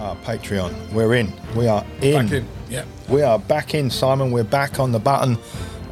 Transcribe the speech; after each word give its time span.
Ah, 0.00 0.16
Patreon. 0.24 0.92
We're 0.92 1.14
in. 1.14 1.30
We 1.54 1.66
are 1.66 1.84
in. 2.00 2.24
Back 2.24 2.32
in. 2.32 2.48
Yeah. 2.70 2.84
We 3.08 3.20
are 3.20 3.38
back 3.38 3.74
in, 3.74 3.90
Simon. 3.90 4.30
We're 4.32 4.44
back 4.44 4.80
on 4.80 4.92
the 4.92 4.98
button, 4.98 5.36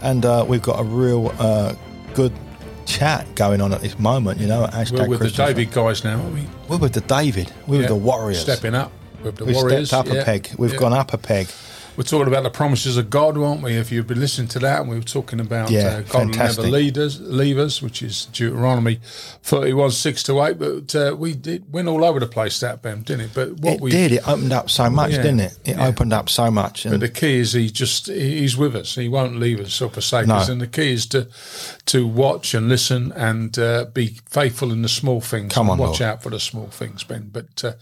and 0.01 0.25
uh, 0.25 0.47
we've 0.49 0.63
got 0.63 0.81
a 0.81 0.85
real 0.85 1.31
uh, 1.39 1.75
good 2.15 2.33
chat 2.87 3.27
going 3.35 3.61
on 3.61 3.75
at 3.75 3.83
this 3.83 3.99
moment. 3.99 4.41
You 4.41 4.47
know, 4.47 4.67
hashtag 4.67 5.01
We're 5.01 5.09
with 5.09 5.21
the 5.21 5.31
David 5.31 5.73
guys 5.73 6.05
now, 6.05 6.19
aren't 6.21 6.33
we? 6.35 6.47
We're 6.69 6.79
with 6.79 6.95
the 6.95 7.03
David. 7.03 7.53
We're 7.67 7.81
with 7.81 7.89
the 7.89 7.97
Warriors. 7.97 8.41
Stepping 8.41 8.75
up 8.75 8.93
we're 9.19 9.27
with 9.27 9.37
the 9.37 9.45
We've 9.45 9.57
Warriors. 9.57 9.89
stepped 9.89 10.09
up 10.09 10.15
yeah. 10.15 10.23
a 10.23 10.25
peg. 10.25 10.55
We've 10.57 10.73
Yeah. 10.73 10.79
gone 10.79 10.93
up 10.95 11.13
a 11.13 11.19
peg. 11.19 11.49
We're 11.99 12.05
talking 12.05 12.29
about 12.29 12.45
the 12.45 12.51
promises 12.51 12.97
of 12.97 13.11
God, 13.11 13.37
weren't 13.37 13.61
we? 13.61 13.73
If 13.73 13.91
you've 13.91 14.07
been 14.07 14.21
listening 14.21 14.47
to 14.51 14.61
that, 14.61 14.83
and 14.83 14.89
we 14.89 14.95
were 14.95 15.03
talking 15.03 15.41
about 15.41 15.69
Yeah, 15.73 15.81
uh, 15.81 16.01
God 16.03 16.11
fantastic. 16.13 16.63
never 16.67 16.77
lead 16.77 16.97
us, 16.97 17.19
leave 17.19 17.59
us, 17.59 17.83
which 17.83 18.03
is 18.05 18.27
Deuteronomy 18.27 19.01
31, 19.43 19.91
6 19.91 20.23
to 20.23 20.41
8. 20.41 20.59
But 20.61 20.95
uh, 20.95 21.17
we 21.19 21.35
did 21.35 21.73
went 21.73 21.89
all 21.89 22.05
over 22.05 22.21
the 22.21 22.29
place, 22.29 22.61
that, 22.61 22.83
Ben, 22.83 23.03
didn't 23.03 23.23
it? 23.23 23.31
But 23.35 23.55
what 23.55 23.73
It 23.75 23.81
we 23.81 23.91
did. 23.91 24.13
It 24.13 24.29
opened 24.29 24.53
up 24.53 24.71
so 24.71 24.89
much, 24.89 25.11
Yeah. 25.11 25.23
didn't 25.23 25.41
it? 25.41 25.59
It 25.65 25.77
Yeah. 25.77 25.89
opened 25.89 26.13
up 26.13 26.29
so 26.29 26.53
much. 26.53 26.85
But 26.85 26.93
And 26.93 27.03
the 27.03 27.09
key 27.09 27.41
is 27.41 27.55
he 27.55 27.69
just 27.69 28.07
he's 28.07 28.57
with 28.57 28.77
us. 28.77 28.95
He 28.95 29.09
won't 29.09 29.41
leave 29.41 29.59
us 29.59 29.83
or 29.83 29.91
forsake 29.91 30.29
No. 30.29 30.37
us. 30.37 30.49
And 30.49 30.61
the 30.61 30.69
key 30.69 30.93
is 30.93 31.05
to 31.07 31.27
to 31.87 32.07
watch 32.07 32.55
and 32.55 32.69
listen 32.69 33.11
and 33.17 33.59
uh, 33.59 33.87
be 33.93 34.19
faithful 34.31 34.71
in 34.71 34.83
the 34.83 34.89
small 34.89 35.21
things. 35.21 35.53
Come 35.53 35.69
and 35.69 35.73
on, 35.73 35.89
watch 35.89 35.99
Lord. 35.99 36.03
out 36.13 36.23
for 36.23 36.31
the 36.31 36.39
small 36.39 36.69
things, 36.69 37.03
Ben. 37.03 37.31
But 37.33 37.65
uh, 37.65 37.73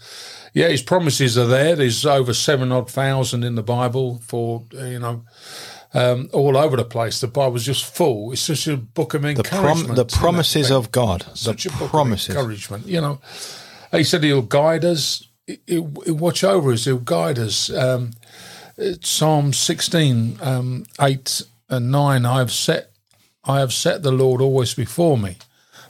yeah, 0.59 0.67
his 0.69 0.81
promises 0.81 1.37
are 1.37 1.45
there. 1.47 1.75
There's 1.75 2.05
over 2.05 2.33
seven 2.33 2.71
odd 2.71 2.89
thousand 2.89 3.43
in 3.43 3.55
the 3.55 3.63
Bible 3.63 4.19
for 4.25 4.63
you 4.73 4.99
know. 4.99 5.23
Um, 5.93 6.29
all 6.33 6.57
over 6.57 6.75
the 6.75 6.83
place, 6.83 7.21
the 7.21 7.27
Bible's 7.27 7.65
just 7.65 7.85
full. 7.85 8.31
It's 8.33 8.41
such 8.41 8.67
a 8.67 8.75
book 8.75 9.13
of 9.13 9.21
the, 9.21 9.29
encouragement. 9.29 9.85
prom- 9.85 9.95
the 9.95 10.05
promises 10.05 10.69
of 10.69 10.91
God. 10.91 11.25
such 11.33 11.63
the 11.63 11.85
a 11.85 11.87
promises. 11.87 12.35
encouragement. 12.35 12.85
You 12.85 12.99
know, 13.01 13.21
he 13.91 14.03
said 14.03 14.23
he'll 14.23 14.41
guide 14.41 14.83
us. 14.83 15.23
He- 15.47 15.59
He'll, 15.65 15.93
he'll 16.05 16.15
watch 16.15 16.43
over 16.43 16.73
us. 16.73 16.83
He'll 16.85 16.97
guide 16.99 17.39
us. 17.39 17.69
Um, 17.71 18.11
Psalm 19.01 19.53
sixteen, 19.53 20.37
um, 20.41 20.85
eight 21.01 21.41
and 21.69 21.89
nine. 21.91 22.25
I 22.25 22.39
have 22.39 22.51
set, 22.51 22.91
I 23.45 23.59
have 23.59 23.71
set 23.73 24.03
the 24.03 24.11
Lord 24.11 24.41
always 24.41 24.73
before 24.75 25.17
me, 25.17 25.37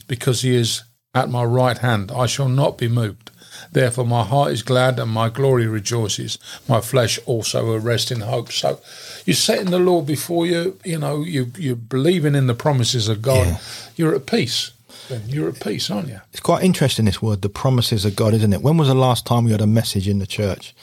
because 0.07 0.41
He 0.43 0.55
is 0.55 0.83
at 1.15 1.29
my 1.29 1.43
right 1.43 1.77
hand. 1.79 2.11
I 2.11 2.27
shall 2.27 2.49
not 2.49 2.77
be 2.77 2.87
moved. 2.87 3.31
Therefore, 3.71 4.05
my 4.05 4.23
heart 4.23 4.51
is 4.51 4.63
glad 4.63 4.99
and 4.99 5.11
my 5.11 5.29
glory 5.29 5.67
rejoices. 5.67 6.37
My 6.67 6.81
flesh 6.81 7.19
also 7.25 7.65
will 7.65 7.79
rest 7.79 8.11
in 8.11 8.21
hope. 8.21 8.51
So, 8.51 8.79
you're 9.25 9.35
setting 9.35 9.71
the 9.71 9.79
Lord 9.79 10.05
before 10.05 10.45
you. 10.45 10.79
You 10.83 10.99
know, 10.99 11.23
you 11.23 11.51
you're 11.57 11.75
believing 11.75 12.35
in 12.35 12.47
the 12.47 12.53
promises 12.53 13.07
of 13.09 13.21
God. 13.21 13.47
Yeah. 13.47 13.59
You're 13.95 14.15
at 14.15 14.25
peace. 14.25 14.71
Ben, 15.09 15.23
you're 15.27 15.49
at 15.49 15.59
peace, 15.61 15.89
aren't 15.89 16.09
you? 16.09 16.19
It's 16.31 16.41
quite 16.41 16.63
interesting, 16.63 17.05
this 17.05 17.21
word, 17.21 17.41
the 17.41 17.49
promises 17.49 18.03
of 18.03 18.15
God, 18.15 18.33
isn't 18.33 18.51
it? 18.51 18.61
When 18.61 18.77
was 18.77 18.89
the 18.89 18.95
last 18.95 19.25
time 19.25 19.45
we 19.45 19.51
had 19.51 19.61
a 19.61 19.67
message 19.67 20.07
in 20.07 20.19
the 20.19 20.27
church 20.27 20.75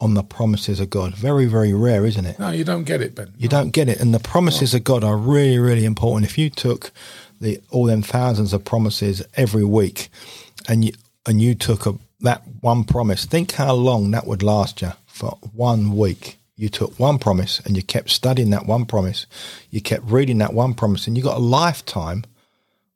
on 0.00 0.14
the 0.14 0.24
promises 0.24 0.80
of 0.80 0.90
God? 0.90 1.14
Very, 1.14 1.46
very 1.46 1.72
rare, 1.72 2.04
isn't 2.04 2.24
it? 2.24 2.38
No, 2.38 2.50
you 2.50 2.64
don't 2.64 2.84
get 2.84 3.00
it, 3.00 3.14
Ben. 3.14 3.32
You 3.38 3.48
don't 3.48 3.70
get 3.70 3.88
it. 3.88 4.00
And 4.00 4.12
the 4.12 4.18
promises 4.18 4.74
of 4.74 4.82
God 4.82 5.04
are 5.04 5.16
really, 5.16 5.58
really 5.58 5.84
important. 5.84 6.28
If 6.28 6.36
you 6.36 6.50
took 6.50 6.90
the 7.40 7.60
all 7.70 7.86
them 7.86 8.02
thousands 8.02 8.52
of 8.52 8.64
promises 8.64 9.22
every 9.34 9.64
week 9.64 10.08
and 10.68 10.84
you 10.84 10.92
and 11.26 11.40
you 11.40 11.54
took 11.54 11.86
a, 11.86 11.94
that 12.22 12.42
one 12.60 12.84
promise, 12.84 13.24
think 13.24 13.52
how 13.52 13.74
long 13.74 14.10
that 14.10 14.26
would 14.26 14.42
last 14.42 14.82
you 14.82 14.92
for 15.06 15.38
one 15.52 15.96
week. 15.96 16.38
You 16.56 16.68
took 16.68 16.98
one 16.98 17.18
promise 17.18 17.60
and 17.60 17.76
you 17.76 17.82
kept 17.82 18.10
studying 18.10 18.50
that 18.50 18.66
one 18.66 18.84
promise. 18.84 19.26
You 19.70 19.80
kept 19.80 20.04
reading 20.04 20.38
that 20.38 20.52
one 20.52 20.74
promise 20.74 21.06
and 21.06 21.16
you 21.16 21.22
got 21.22 21.38
a 21.38 21.40
lifetime 21.40 22.24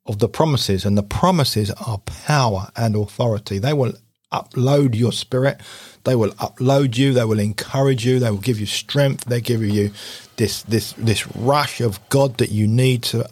of 0.05 0.19
the 0.19 0.29
promises 0.29 0.85
and 0.85 0.97
the 0.97 1.03
promises 1.03 1.71
are 1.71 1.97
power 1.99 2.69
and 2.75 2.95
authority. 2.95 3.57
They 3.57 3.73
will 3.73 3.93
upload 4.31 4.95
your 4.95 5.11
spirit. 5.11 5.61
They 6.03 6.15
will 6.15 6.31
upload 6.31 6.97
you. 6.97 7.13
They 7.13 7.25
will 7.25 7.39
encourage 7.39 8.05
you. 8.05 8.19
They 8.19 8.29
will 8.29 8.37
give 8.37 8.59
you 8.59 8.65
strength. 8.67 9.25
They 9.25 9.41
give 9.41 9.63
you 9.63 9.91
this 10.37 10.61
this 10.63 10.93
this 10.93 11.25
rush 11.35 11.81
of 11.81 11.99
God 12.09 12.37
that 12.37 12.51
you 12.51 12.67
need. 12.67 13.03
To 13.03 13.27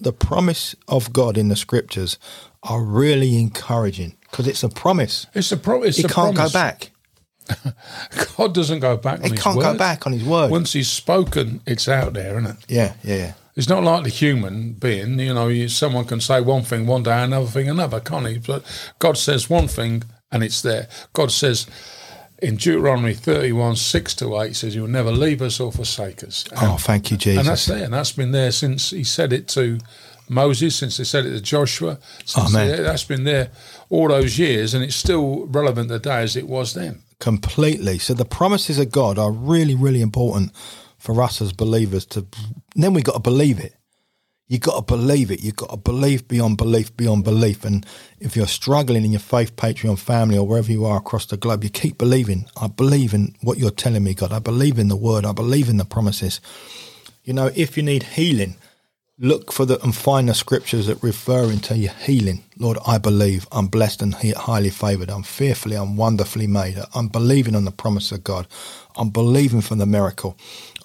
the 0.00 0.12
promise 0.12 0.74
of 0.88 1.12
God 1.12 1.38
in 1.38 1.48
the 1.48 1.56
scriptures 1.56 2.18
are 2.62 2.82
really 2.82 3.38
encouraging 3.38 4.16
because 4.30 4.46
it's 4.46 4.62
a 4.62 4.68
promise. 4.68 5.26
It's 5.34 5.52
a 5.52 5.56
pro- 5.56 5.82
it's 5.82 5.96
He 5.98 6.04
a 6.04 6.08
can't 6.08 6.34
promise. 6.34 6.52
go 6.52 6.58
back. 6.58 6.90
God 8.36 8.54
doesn't 8.54 8.80
go 8.80 8.96
back 8.96 9.18
on 9.20 9.24
He 9.24 9.30
his 9.30 9.42
can't 9.42 9.56
word. 9.56 9.62
go 9.72 9.78
back 9.78 10.06
on 10.06 10.12
his 10.12 10.24
word. 10.24 10.50
Once 10.50 10.72
he's 10.72 10.88
spoken, 10.88 11.60
it's 11.66 11.88
out 11.88 12.12
there, 12.12 12.38
isn't 12.38 12.46
it? 12.50 12.56
Yeah, 12.68 12.94
yeah, 13.02 13.16
yeah. 13.16 13.32
It's 13.56 13.68
not 13.68 13.82
like 13.82 14.04
the 14.04 14.10
human 14.10 14.72
being. 14.74 15.18
You 15.18 15.34
know, 15.34 15.48
you, 15.48 15.68
someone 15.68 16.04
can 16.04 16.20
say 16.20 16.40
one 16.40 16.62
thing 16.62 16.86
one 16.86 17.02
day, 17.02 17.22
another 17.22 17.46
thing 17.48 17.68
another, 17.68 18.00
can't 18.00 18.26
he? 18.26 18.38
But 18.38 18.64
God 19.00 19.18
says 19.18 19.50
one 19.50 19.68
thing 19.68 20.04
and 20.30 20.42
it's 20.44 20.62
there. 20.62 20.88
God 21.12 21.32
says 21.32 21.66
in 22.40 22.56
Deuteronomy 22.56 23.12
31, 23.14 23.76
6 23.76 24.14
to 24.14 24.40
8, 24.40 24.54
says, 24.56 24.74
You'll 24.74 24.86
never 24.86 25.10
leave 25.10 25.42
us 25.42 25.58
or 25.60 25.72
forsake 25.72 26.22
us. 26.24 26.44
Oh, 26.52 26.56
and, 26.60 26.70
Oh, 26.72 26.76
thank 26.76 27.10
you, 27.10 27.16
Jesus. 27.16 27.40
and 27.40 27.48
that's 27.48 27.66
there. 27.66 27.84
And 27.84 27.92
that's 27.92 28.12
been 28.12 28.30
there 28.32 28.52
since 28.52 28.90
he 28.90 29.04
said 29.04 29.32
it 29.32 29.48
to 29.48 29.78
Moses, 30.30 30.76
since 30.76 30.96
they 30.96 31.04
said 31.04 31.26
it 31.26 31.32
to 31.32 31.40
Joshua. 31.40 31.98
Since 32.24 32.52
they- 32.52 32.82
that's 32.82 33.04
been 33.04 33.24
there 33.24 33.50
all 33.90 34.08
those 34.08 34.38
years 34.38 34.74
and 34.74 34.84
it's 34.84 34.96
still 34.96 35.46
relevant 35.46 35.88
today 35.90 36.22
as 36.22 36.36
it 36.36 36.48
was 36.48 36.72
then. 36.74 37.02
completely. 37.18 37.98
So 37.98 38.14
the 38.14 38.24
promises 38.24 38.78
of 38.78 38.90
God 38.90 39.18
are 39.18 39.30
really, 39.30 39.74
really 39.74 40.00
important 40.00 40.52
for 40.96 41.22
us 41.22 41.42
as 41.42 41.52
believers 41.52 42.06
to 42.06 42.26
then 42.74 42.94
we 42.94 43.02
got 43.02 43.12
to 43.12 43.20
believe 43.20 43.58
it. 43.60 43.74
You 44.48 44.58
got 44.58 44.76
to 44.76 44.96
believe 44.96 45.30
it. 45.30 45.42
You 45.42 45.52
got 45.52 45.70
to 45.70 45.76
believe 45.76 46.26
beyond 46.26 46.56
belief, 46.56 46.96
beyond 46.96 47.24
belief. 47.24 47.64
And 47.64 47.84
if 48.18 48.34
you're 48.36 48.46
struggling 48.48 49.04
in 49.04 49.12
your 49.12 49.20
faith, 49.20 49.54
Patreon 49.54 49.98
family, 49.98 50.38
or 50.38 50.46
wherever 50.46 50.72
you 50.72 50.84
are 50.86 50.96
across 50.96 51.26
the 51.26 51.36
globe, 51.36 51.62
you 51.62 51.70
keep 51.70 51.98
believing. 51.98 52.46
I 52.56 52.66
believe 52.68 53.12
in 53.14 53.36
what 53.42 53.58
you're 53.58 53.70
telling 53.70 54.02
me, 54.02 54.14
God. 54.14 54.32
I 54.32 54.38
believe 54.40 54.78
in 54.78 54.88
the 54.88 54.96
word. 54.96 55.24
I 55.26 55.32
believe 55.32 55.68
in 55.68 55.76
the 55.76 55.84
promises. 55.84 56.40
You 57.22 57.32
know, 57.34 57.50
if 57.54 57.76
you 57.76 57.82
need 57.82 58.02
healing, 58.02 58.56
look 59.20 59.52
for 59.52 59.66
the 59.66 59.82
and 59.82 59.94
find 59.94 60.28
the 60.28 60.34
scriptures 60.34 60.86
that 60.86 61.02
refer 61.02 61.44
into 61.50 61.76
your 61.76 61.92
healing. 61.92 62.42
Lord, 62.58 62.78
I 62.86 62.98
believe 62.98 63.46
I'm 63.52 63.66
blessed 63.66 64.00
and 64.02 64.14
highly 64.14 64.70
favored. 64.70 65.10
I'm 65.10 65.22
fearfully, 65.22 65.76
I'm 65.76 65.96
wonderfully 65.96 66.46
made. 66.46 66.78
I'm 66.94 67.08
believing 67.08 67.54
on 67.54 67.66
the 67.66 67.70
promise 67.70 68.12
of 68.12 68.24
God. 68.24 68.48
I'm 68.96 69.10
believing 69.10 69.60
for 69.60 69.74
the 69.74 69.86
miracle. 69.86 70.36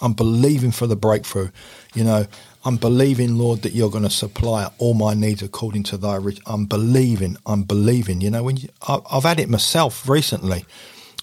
I'm 0.02 0.14
believing 0.14 0.72
for 0.72 0.86
the 0.86 0.98
breakthrough. 0.98 1.50
You 1.96 2.04
know, 2.04 2.28
I'm 2.66 2.78
believing, 2.78 3.38
Lord, 3.38 3.62
that 3.62 3.74
you're 3.74 3.90
going 3.90 4.04
to 4.04 4.10
supply 4.10 4.70
all 4.80 4.94
my 4.94 5.14
needs 5.14 5.42
according 5.42 5.84
to 5.84 5.98
thy 5.98 6.18
rich. 6.18 6.42
I'm 6.46 6.66
believing. 6.66 7.38
I'm 7.46 7.64
believing. 7.64 8.20
You 8.22 8.32
know, 8.32 8.44
when 8.44 8.58
you, 8.58 8.70
I, 8.88 9.00
I've 9.12 9.24
had 9.24 9.40
it 9.40 9.50
myself 9.50 10.10
recently. 10.10 10.66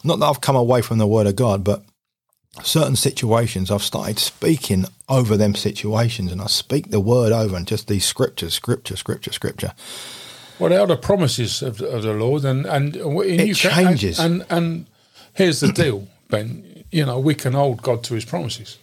Not 0.05 0.19
that 0.19 0.27
I've 0.27 0.41
come 0.41 0.57
away 0.57 0.83
from 0.83 0.99
the 0.99 1.07
word 1.07 1.27
of 1.27 1.37
God, 1.37 1.63
but 1.63 1.85
certain 2.63 2.97
situations 2.97 3.71
I've 3.71 3.83
started 3.83 4.19
speaking 4.19 4.85
over 5.09 5.37
them 5.37 5.55
situations 5.55 6.31
and 6.33 6.41
I 6.41 6.47
speak 6.47 6.91
the 6.91 7.01
word 7.01 7.33
over 7.33 7.57
and 7.57 7.67
just 7.67 7.89
these 7.89 8.05
scriptures, 8.05 8.55
scripture, 8.55 8.97
scripture, 8.97 9.33
scripture. 9.33 9.73
Well, 10.59 10.71
they 10.71 10.77
are 10.77 10.87
the 10.87 10.97
promises 10.97 11.63
of, 11.63 11.81
of 11.81 12.03
the 12.03 12.13
Lord, 12.13 12.45
and 12.45 12.67
and 12.67 12.95
It 12.95 13.47
you 13.47 13.55
changes. 13.55 14.19
and, 14.19 14.43
and 14.43 14.51
and 14.51 14.87
here's 15.35 15.61
the 15.61 15.73
deal, 15.73 16.07
Ben. 16.29 16.85
You 16.91 17.07
know, 17.07 17.19
we 17.19 17.35
can 17.35 17.55
hold 17.55 17.83
God 17.83 18.05
to 18.05 18.15
His 18.15 18.25
promises. 18.25 18.79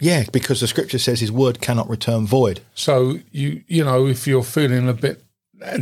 Yeah, 0.00 0.24
because 0.32 0.60
the 0.60 0.68
scripture 0.68 0.98
says 0.98 1.20
his 1.20 1.32
word 1.32 1.60
cannot 1.60 1.88
return 1.88 2.26
void. 2.26 2.60
So 2.74 3.18
you 3.32 3.62
you 3.66 3.84
know, 3.84 4.06
if 4.06 4.26
you're 4.26 4.44
feeling 4.44 4.88
a 4.88 4.92
bit 4.92 5.24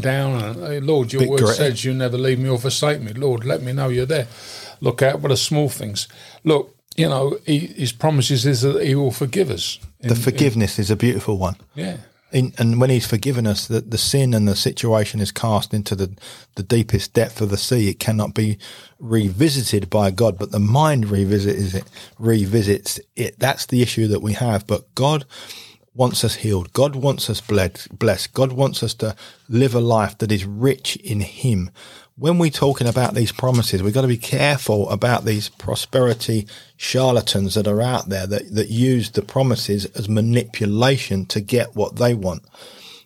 down, 0.01 0.43
uh, 0.43 0.69
hey, 0.69 0.81
Lord, 0.81 1.13
your 1.13 1.29
word 1.29 1.47
says 1.49 1.85
you 1.85 1.93
never 1.93 2.17
leave 2.17 2.39
me 2.39 2.49
or 2.49 2.59
forsake 2.59 3.03
me. 3.03 3.13
Lord, 3.13 3.45
let 3.45 3.63
me 3.63 3.73
know 3.73 3.89
you're 3.89 4.07
there. 4.07 4.29
Look 4.81 5.03
out 5.03 5.21
for 5.21 5.29
the 5.29 5.37
small 5.37 5.69
things. 5.69 6.09
Look, 6.45 6.76
you 6.97 7.09
know, 7.09 7.39
he, 7.45 7.59
His 7.59 7.93
promises 7.93 8.47
is 8.47 8.63
that 8.63 8.85
He 8.85 8.95
will 8.95 9.13
forgive 9.13 9.51
us. 9.51 9.79
The 10.01 10.15
forgiveness 10.15 10.79
is 10.79 10.91
a 10.91 10.97
beautiful 10.97 11.39
one. 11.39 11.57
Yeah. 11.75 11.99
In, 12.33 12.53
and 12.59 12.81
when 12.81 12.91
he's 12.91 13.07
forgiven 13.07 13.47
us, 13.47 13.69
the, 13.69 13.81
the 13.81 13.97
sin 13.97 14.35
and 14.35 14.49
the 14.49 14.57
situation 14.57 15.21
is 15.21 15.31
cast 15.31 15.73
into 15.73 15.95
the, 15.95 16.15
the 16.57 16.63
deepest 16.63 17.15
depth 17.15 17.41
of 17.41 17.51
the 17.51 17.57
sea. 17.57 17.89
It 17.89 18.01
cannot 18.01 18.35
be 18.35 18.59
revisited 18.99 19.89
by 19.89 20.11
God, 20.11 20.37
but 20.37 20.51
the 20.51 20.59
mind 20.59 21.09
revisits 21.09 21.73
it, 21.75 21.85
revisits 22.19 23.01
it. 23.15 23.39
That's 23.39 23.67
the 23.67 23.81
issue 23.81 24.09
that 24.09 24.23
we 24.23 24.33
have. 24.35 24.67
But 24.67 24.93
God 24.95 25.25
wants 25.95 26.25
us 26.25 26.35
healed. 26.37 26.73
God 26.73 26.97
wants 26.97 27.31
us 27.31 27.41
bled, 27.41 27.81
blessed. 27.93 28.35
God 28.35 28.53
wants 28.53 28.83
us 28.83 28.93
to 28.95 29.17
live 29.49 29.75
a 29.75 29.81
life 29.81 30.19
that 30.19 30.33
is 30.33 30.45
rich 30.45 30.97
in 30.97 31.21
Him. 31.21 31.71
When 32.19 32.39
we're 32.39 32.51
talking 32.51 32.87
about 32.87 33.15
these 33.15 33.31
promises, 33.31 33.83
we've 33.83 33.93
got 33.93 34.01
to 34.01 34.09
be 34.09 34.17
careful 34.17 34.89
about 34.89 35.27
these 35.27 35.51
prosperity 35.51 36.47
charlatans 36.79 37.55
that 37.57 37.67
are 37.67 37.83
out 37.83 38.09
there 38.09 38.27
that, 38.27 38.55
that 38.55 38.71
use 38.71 39.11
the 39.11 39.21
promises 39.21 39.85
as 39.95 40.09
manipulation 40.09 41.27
to 41.27 41.43
get 41.43 41.77
what 41.77 41.97
they 41.97 42.15
want. 42.15 42.43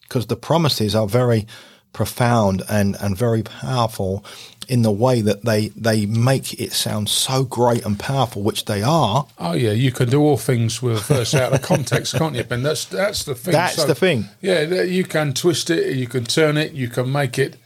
Because 0.03 0.29
the 0.29 0.37
promises 0.37 0.95
are 0.95 1.09
very 1.09 1.49
profound 1.93 2.63
and, 2.71 2.97
and 3.01 3.17
very 3.17 3.43
powerful 3.43 4.25
in 4.69 4.83
the 4.83 4.93
way 4.93 5.21
that 5.23 5.45
they, 5.45 5.69
they 5.71 6.07
make 6.07 6.61
it 6.61 6.73
sound 6.73 7.09
so 7.09 7.43
great 7.43 7.85
and 7.85 7.99
powerful, 7.99 8.43
which 8.43 8.67
they 8.67 8.81
are. 8.81 9.27
Oh 9.41 9.55
yeah, 9.55 9.73
you 9.73 9.91
can 9.91 10.09
do 10.09 10.21
all 10.21 10.37
things 10.37 10.81
with 10.81 11.11
uh, 11.11 11.15
a 11.15 11.17
verse 11.17 11.35
out 11.35 11.53
of 11.53 11.63
context, 11.63 12.15
can't 12.15 12.37
you, 12.37 12.45
Ben? 12.45 12.63
That's 12.63 12.85
that's 12.85 13.25
the 13.25 13.35
thing. 13.35 13.51
That's 13.51 13.85
the 13.85 13.97
thing. 13.97 14.27
Yeah, 14.41 14.83
you 14.83 15.03
can 15.03 15.35
twist 15.35 15.69
it, 15.69 15.97
you 15.97 16.07
can 16.07 16.23
turn 16.23 16.57
it, 16.57 16.75
you 16.75 16.87
can 16.87 17.11
make 17.11 17.41
it, 17.41 17.57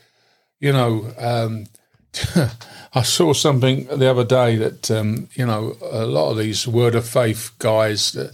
you 0.64 0.72
know, 0.72 1.12
um, 1.19 1.66
I 2.94 3.02
saw 3.02 3.32
something 3.32 3.87
the 3.87 4.11
other 4.11 4.25
day 4.25 4.56
that 4.56 4.90
um, 4.90 5.28
you 5.34 5.46
know 5.46 5.76
a 5.82 6.06
lot 6.06 6.31
of 6.31 6.38
these 6.38 6.66
word 6.66 6.94
of 6.94 7.06
faith 7.06 7.50
guys. 7.58 8.12
That, 8.12 8.31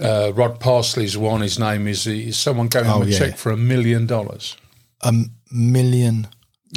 uh, 0.00 0.32
Rod 0.34 0.60
Parsley's 0.60 1.16
one. 1.16 1.40
His 1.42 1.58
name 1.58 1.88
is. 1.88 2.06
Is 2.06 2.36
someone 2.36 2.68
gave 2.68 2.84
him 2.84 2.92
Oh, 2.92 3.02
a 3.02 3.06
yeah. 3.06 3.18
check 3.18 3.36
for 3.36 3.52
a 3.52 3.56
million 3.56 4.06
dollars? 4.06 4.56
A 5.02 5.12
million 5.50 6.26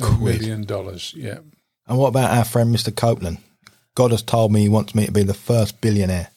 A 0.01 0.12
million 0.18 0.63
dollars. 0.65 1.13
Yeah. 1.15 1.39
And 1.88 1.98
what 1.98 2.10
about 2.10 2.31
our 2.38 2.45
friend 2.45 2.74
Mr. 2.75 2.94
Copeland? 2.95 3.38
God 3.95 4.12
has 4.12 4.21
told 4.21 4.51
me 4.51 4.62
he 4.62 4.69
wants 4.69 4.94
me 4.94 5.06
to 5.06 5.12
be 5.12 5.24
the 5.24 5.33
first 5.33 5.81
billionaire. 5.81 6.27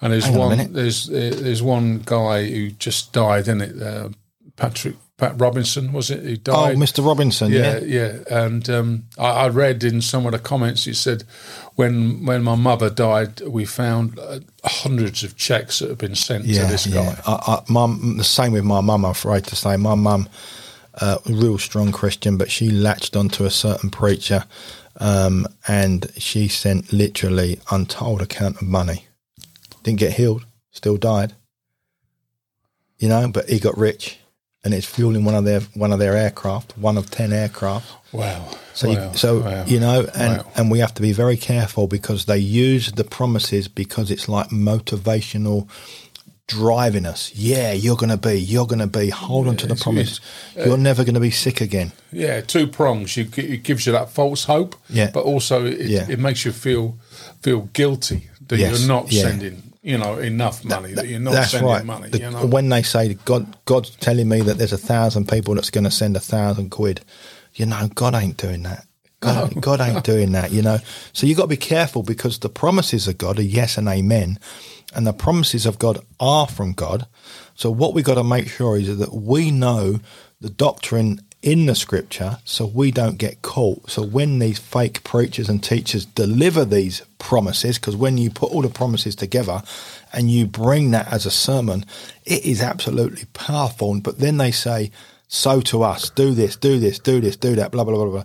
And 0.00 0.12
there's 0.12 0.26
Hang 0.26 0.38
one. 0.38 0.50
minute. 0.50 0.72
There's 0.72 1.06
there's 1.06 1.62
one 1.62 2.02
guy 2.04 2.46
who 2.48 2.70
just 2.70 3.12
died, 3.12 3.42
isn't 3.48 3.60
it? 3.62 3.82
Uh, 3.82 4.08
Patrick 4.56 4.96
Pat 5.20 5.38
Robinson 5.38 5.92
was 5.92 6.10
it? 6.10 6.22
Who 6.22 6.52
Oh. 6.52 6.74
Mr. 6.74 7.04
Robinson, 7.06 7.52
yeah. 7.52 7.78
yeah, 7.80 8.18
yeah. 8.28 8.44
And 8.44 8.70
um, 8.70 9.04
I, 9.18 9.28
I 9.28 9.48
read 9.48 9.84
in 9.84 10.00
some 10.00 10.24
of 10.24 10.32
the 10.32 10.38
comments, 10.38 10.86
it 10.86 10.96
said, 10.96 11.24
when 11.74 12.24
when 12.24 12.42
my 12.42 12.54
mother 12.54 12.88
died, 12.88 13.42
we 13.42 13.66
found 13.66 14.18
uh, 14.18 14.40
hundreds 14.64 15.22
of 15.22 15.36
checks 15.36 15.80
that 15.80 15.90
have 15.90 15.98
been 15.98 16.14
sent 16.14 16.44
to 16.44 16.50
this 16.50 16.86
guy. 16.86 17.20
I, 17.26 17.32
I, 17.32 17.62
mum, 17.68 18.16
the 18.16 18.24
same 18.24 18.52
with 18.52 18.64
my 18.64 18.80
mum, 18.80 19.04
I'm 19.04 19.10
afraid 19.10 19.44
to 19.44 19.56
say. 19.56 19.76
My 19.76 19.94
mum, 19.94 20.26
uh, 20.94 21.18
real 21.26 21.58
strong 21.58 21.92
Christian, 21.92 22.38
but 22.38 22.50
she 22.50 22.70
latched 22.70 23.14
onto 23.14 23.44
a 23.44 23.50
certain 23.50 23.90
preacher 23.90 24.44
um, 25.00 25.46
and 25.68 26.10
she 26.16 26.48
sent 26.48 26.94
literally 26.94 27.60
untold 27.70 28.22
account 28.22 28.56
of 28.62 28.68
money. 28.68 29.06
Didn't 29.82 30.00
get 30.00 30.14
healed, 30.14 30.46
still 30.70 30.96
died. 30.96 31.34
You 32.98 33.08
know, 33.08 33.28
but 33.28 33.50
he 33.50 33.58
got 33.58 33.76
rich 33.76 34.19
and 34.64 34.74
it's 34.74 34.86
fueling 34.86 35.24
one 35.24 35.34
of 35.34 35.44
their 35.44 35.60
one 35.74 35.92
of 35.92 35.98
their 35.98 36.16
aircraft, 36.16 36.76
one 36.78 36.96
of 36.98 37.10
ten 37.10 37.32
aircraft. 37.32 37.86
Wow. 38.12 38.48
So, 38.74 38.88
wow. 38.88 39.10
you, 39.12 39.16
so 39.16 39.40
wow. 39.40 39.64
you 39.66 39.80
know, 39.80 40.06
and 40.14 40.38
Wow. 40.38 40.52
and 40.56 40.70
we 40.70 40.78
have 40.80 40.94
to 40.94 41.02
be 41.02 41.12
very 41.12 41.36
careful 41.36 41.86
because 41.86 42.24
they 42.26 42.38
use 42.38 42.92
the 42.92 43.04
promises 43.04 43.68
because 43.68 44.10
it's 44.10 44.28
like 44.28 44.48
motivational 44.48 45.68
driving 46.46 47.06
us. 47.06 47.32
Yeah, 47.34 47.72
you're 47.72 47.96
going 47.96 48.10
to 48.10 48.16
be, 48.16 48.34
you're 48.40 48.66
going 48.66 48.80
to 48.80 48.86
be. 48.86 49.08
Hold 49.10 49.46
on 49.48 49.56
to 49.58 49.66
the 49.66 49.76
promise. 49.76 50.18
it's, 50.54 50.58
uh, 50.58 50.68
you're 50.68 50.78
never 50.78 51.04
going 51.04 51.14
to 51.14 51.20
be 51.20 51.30
sick 51.30 51.60
again. 51.60 51.92
Yeah, 52.12 52.40
two 52.40 52.66
prongs. 52.66 53.16
You, 53.16 53.28
it 53.36 53.62
gives 53.62 53.86
you 53.86 53.92
that 53.92 54.10
false 54.10 54.44
hope, 54.44 54.74
Yeah. 54.88 55.10
but 55.14 55.24
also 55.24 55.64
it, 55.66 55.80
Yeah. 55.86 56.06
it 56.08 56.18
makes 56.18 56.44
you 56.44 56.52
feel 56.52 56.98
feel 57.40 57.62
guilty 57.72 58.28
that 58.48 58.58
Yes, 58.58 58.80
you're 58.80 58.88
not 58.88 59.12
yeah. 59.12 59.22
sending, 59.22 59.69
you 59.82 59.96
know, 59.98 60.18
enough 60.18 60.64
money. 60.64 60.92
That, 60.92 61.08
you're 61.08 61.20
not 61.20 61.32
That's 61.32 61.50
sending 61.52 61.68
right. 61.68 61.84
money. 61.84 62.10
The- 62.10 62.18
you 62.20 62.30
know, 62.30 62.46
When 62.46 62.68
they 62.68 62.82
say 62.82 63.14
God, 63.24 63.56
God's 63.64 63.90
telling 63.96 64.28
me 64.28 64.40
that 64.42 64.58
there's 64.58 64.72
a 64.72 64.78
thousand 64.78 65.28
people 65.28 65.54
that's 65.54 65.70
going 65.70 65.84
to 65.84 65.90
send 65.90 66.16
a 66.16 66.20
thousand 66.20 66.70
quid, 66.70 67.00
you 67.54 67.66
know, 67.66 67.88
God 67.94 68.14
ain't 68.14 68.36
doing 68.36 68.62
that. 68.64 68.86
God, 69.20 69.60
God 69.60 69.80
ain't 69.80 70.04
doing 70.12 70.32
that, 70.32 70.50
you 70.50 70.62
know. 70.62 70.78
So 71.12 71.26
you 71.26 71.34
got 71.34 71.42
to 71.42 71.48
be 71.48 71.56
careful 71.56 72.02
because 72.02 72.38
the 72.38 72.48
promises 72.48 73.06
of 73.08 73.18
God 73.18 73.38
are 73.38 73.42
yes 73.42 73.76
and 73.78 73.88
amen, 73.88 74.38
and 74.94 75.06
the 75.06 75.12
promises 75.12 75.66
of 75.66 75.78
God 75.78 75.98
are 76.18 76.46
from 76.46 76.72
God. 76.72 77.06
So 77.54 77.70
what 77.70 77.94
we 77.94 78.02
got 78.02 78.14
to 78.14 78.24
make 78.24 78.48
sure 78.48 78.76
is 78.78 78.96
that 78.98 79.12
we 79.12 79.50
know 79.50 80.00
the 80.40 80.50
doctrine 80.50 81.20
in 81.42 81.66
the 81.66 81.74
scripture 81.74 82.38
so 82.44 82.66
we 82.66 82.90
don't 82.90 83.16
get 83.16 83.42
caught. 83.42 83.90
So 83.90 84.02
when 84.02 84.38
these 84.38 84.58
fake 84.58 85.02
preachers 85.04 85.48
and 85.48 85.62
teachers 85.62 86.04
deliver 86.04 86.64
these 86.64 87.02
promises, 87.18 87.78
because 87.78 87.96
when 87.96 88.18
you 88.18 88.30
put 88.30 88.52
all 88.52 88.62
the 88.62 88.68
promises 88.68 89.14
together 89.14 89.62
and 90.12 90.30
you 90.30 90.46
bring 90.46 90.90
that 90.90 91.10
as 91.12 91.24
a 91.24 91.30
sermon, 91.30 91.84
it 92.24 92.44
is 92.44 92.60
absolutely 92.60 93.24
powerful. 93.32 93.98
But 94.00 94.18
then 94.18 94.36
they 94.36 94.50
say, 94.50 94.90
so 95.28 95.60
to 95.62 95.82
us, 95.82 96.10
do 96.10 96.34
this, 96.34 96.56
do 96.56 96.78
this, 96.78 96.98
do 96.98 97.20
this, 97.20 97.36
do 97.36 97.54
that, 97.54 97.70
blah, 97.70 97.84
blah, 97.84 97.94
blah, 97.94 98.04
blah. 98.04 98.24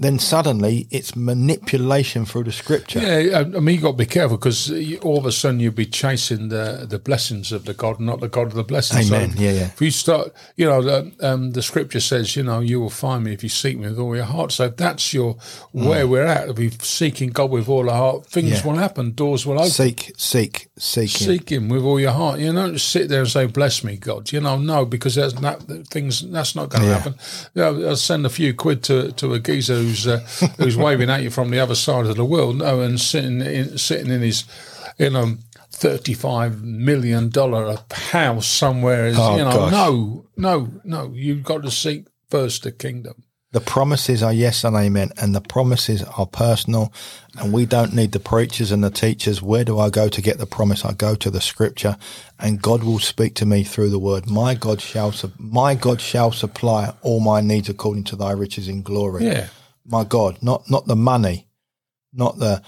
Then 0.00 0.18
suddenly 0.18 0.86
it's 0.90 1.14
manipulation 1.14 2.24
through 2.24 2.44
the 2.44 2.52
scripture. 2.52 3.00
yeah, 3.00 3.40
I 3.40 3.44
mean, 3.44 3.74
you 3.76 3.82
got 3.82 3.90
to 3.92 3.96
be 3.98 4.06
careful 4.06 4.38
because 4.38 4.70
all 5.02 5.18
of 5.18 5.26
a 5.26 5.32
sudden 5.32 5.60
you'll 5.60 5.72
be 5.74 5.84
chasing 5.84 6.48
the 6.48 6.86
the 6.88 6.98
blessings 6.98 7.52
of 7.52 7.64
the 7.66 7.74
God, 7.74 8.00
not 8.00 8.20
the 8.20 8.28
God 8.28 8.46
of 8.46 8.54
the 8.54 8.64
blessings. 8.64 9.12
Amen. 9.12 9.34
Yeah, 9.36 9.50
yeah. 9.52 9.66
If 9.66 9.80
you 9.82 9.90
start, 9.90 10.32
you 10.56 10.66
know, 10.66 10.80
the, 10.82 11.12
um, 11.20 11.50
the 11.52 11.62
scripture 11.62 12.00
says, 12.00 12.34
you 12.34 12.42
know, 12.42 12.60
you 12.60 12.80
will 12.80 12.88
find 12.90 13.24
me 13.24 13.32
if 13.34 13.42
you 13.42 13.50
seek 13.50 13.78
me 13.78 13.88
with 13.88 13.98
all 13.98 14.16
your 14.16 14.24
heart. 14.24 14.52
So 14.52 14.64
if 14.64 14.76
that's 14.76 15.12
your 15.12 15.36
where 15.72 16.06
we're 16.08 16.24
at, 16.26 16.48
if 16.48 16.56
we're 16.58 16.70
seeking 16.80 17.28
God 17.30 17.50
with 17.50 17.68
all 17.68 17.90
our 17.90 17.96
heart, 17.96 18.26
things 18.26 18.50
Mm. 18.50 18.64
Yeah. 18.64 18.66
will 18.72 18.78
happen, 18.78 19.12
doors 19.12 19.44
will 19.46 19.58
open. 19.58 19.70
Seek, 19.70 20.12
seek, 20.16 20.68
seek. 20.78 21.10
Him. 21.20 21.26
Seek 21.28 21.48
Him 21.52 21.68
with 21.68 21.82
all 21.84 22.00
your 22.00 22.12
heart. 22.12 22.40
You 22.40 22.52
don't 22.54 22.72
just 22.72 22.88
sit 22.88 23.08
there 23.10 23.20
and 23.20 23.28
say, 23.28 23.44
"Bless 23.46 23.84
me, 23.84 23.96
God." 23.96 24.32
You 24.32 24.40
know, 24.40 24.56
no, 24.56 24.86
because 24.86 25.14
that's 25.16 25.38
not 25.40 25.62
things. 25.90 26.22
That's 26.22 26.56
not 26.56 26.70
going 26.70 26.84
to 26.84 26.88
Yeah. 26.88 26.96
happen. 26.98 27.14
You 27.54 27.62
know, 27.62 27.88
I'll 27.90 27.96
send 27.96 28.24
a 28.24 28.30
few 28.30 28.54
quid 28.54 28.82
to 28.84 29.12
to 29.12 29.34
a 29.34 29.38
geezer 29.38 29.89
who's 29.90 30.06
uh, 30.06 30.18
who's 30.58 30.76
waving 30.86 31.10
at 31.10 31.22
you 31.22 31.30
from 31.30 31.50
the 31.50 31.58
other 31.58 31.74
side 31.74 32.06
of 32.06 32.16
the 32.16 32.24
world. 32.24 32.56
No, 32.56 32.80
and 32.80 33.00
sitting 33.00 33.40
in, 33.40 33.78
sitting 33.78 34.10
in 34.12 34.20
his, 34.22 34.44
you 34.98 35.10
know, 35.10 35.36
thirty 35.70 36.14
five 36.14 36.62
million 36.62 37.28
dollar 37.28 37.78
house 37.92 38.46
somewhere. 38.46 39.06
Is, 39.06 39.16
Oh, 39.18 39.36
you 39.36 39.44
know, 39.44 39.50
gosh. 39.52 39.72
no, 39.72 40.26
no, 40.36 40.68
no. 40.84 41.12
You've 41.14 41.42
got 41.44 41.62
to 41.62 41.70
seek 41.70 42.06
first 42.28 42.62
the 42.62 42.72
kingdom. 42.72 43.24
The 43.52 43.60
promises 43.60 44.22
are 44.22 44.32
yes 44.32 44.62
and 44.62 44.76
amen, 44.76 45.10
and 45.20 45.34
the 45.34 45.40
promises 45.40 46.04
are 46.04 46.26
personal, 46.26 46.92
and 47.36 47.52
we 47.52 47.66
don't 47.66 47.92
need 47.92 48.12
the 48.12 48.20
preachers 48.20 48.70
and 48.70 48.84
the 48.84 48.90
teachers. 48.90 49.42
Where 49.42 49.64
do 49.64 49.76
I 49.80 49.90
go 49.90 50.08
to 50.08 50.22
get 50.22 50.38
the 50.38 50.46
promise? 50.46 50.84
I 50.84 50.92
go 50.92 51.16
to 51.16 51.30
the 51.32 51.40
scripture, 51.40 51.96
and 52.38 52.62
God 52.62 52.84
will 52.84 53.00
speak 53.00 53.34
to 53.36 53.46
me 53.46 53.64
through 53.64 53.88
the 53.90 53.98
word. 53.98 54.30
My 54.30 54.54
God 54.54 54.80
shall, 54.80 55.12
my 55.36 55.74
God 55.74 56.00
shall 56.00 56.30
supply 56.30 56.94
all 57.02 57.18
my 57.18 57.40
needs 57.40 57.68
according 57.68 58.04
to 58.04 58.14
Thy 58.14 58.30
riches 58.30 58.68
in 58.68 58.82
glory. 58.82 59.24
Yeah. 59.26 59.48
My 59.84 60.04
God, 60.04 60.38
not 60.42 60.70
not 60.70 60.86
the 60.86 60.96
money, 60.96 61.48
not 62.12 62.38
the 62.38 62.62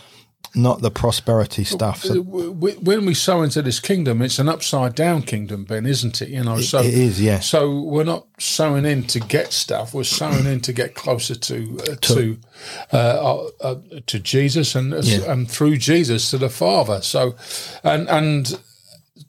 not 0.54 0.82
the 0.82 0.90
prosperity 0.90 1.64
stuff. 1.64 2.02
So 2.02 2.20
when 2.20 3.06
we 3.06 3.14
sow 3.14 3.42
into 3.42 3.62
this 3.62 3.80
kingdom, 3.80 4.20
it's 4.20 4.38
an 4.38 4.48
upside 4.48 4.94
down 4.94 5.22
kingdom, 5.22 5.64
Ben, 5.64 5.86
isn't 5.86 6.20
it? 6.20 6.28
You 6.28 6.44
know, 6.44 6.60
so 6.60 6.80
it 6.80 6.92
is, 6.92 7.20
Yeah. 7.20 7.40
So 7.40 7.80
we're 7.80 8.04
not 8.04 8.26
sowing 8.38 8.84
in 8.84 9.04
to 9.04 9.20
get 9.20 9.52
stuff; 9.52 9.94
we're 9.94 10.04
sowing 10.04 10.46
in 10.46 10.60
to 10.60 10.72
get 10.72 10.94
closer 10.94 11.34
to 11.34 11.78
uh, 11.90 11.94
to 12.02 12.38
uh, 12.92 12.96
uh, 12.96 13.48
uh, 13.60 13.76
to 14.06 14.18
Jesus 14.18 14.74
and 14.74 14.92
uh, 14.92 15.00
Yeah. 15.02 15.32
and 15.32 15.50
through 15.50 15.78
Jesus 15.78 16.30
to 16.30 16.38
the 16.38 16.50
Father. 16.50 17.00
So, 17.00 17.34
and 17.82 18.08
and 18.10 18.60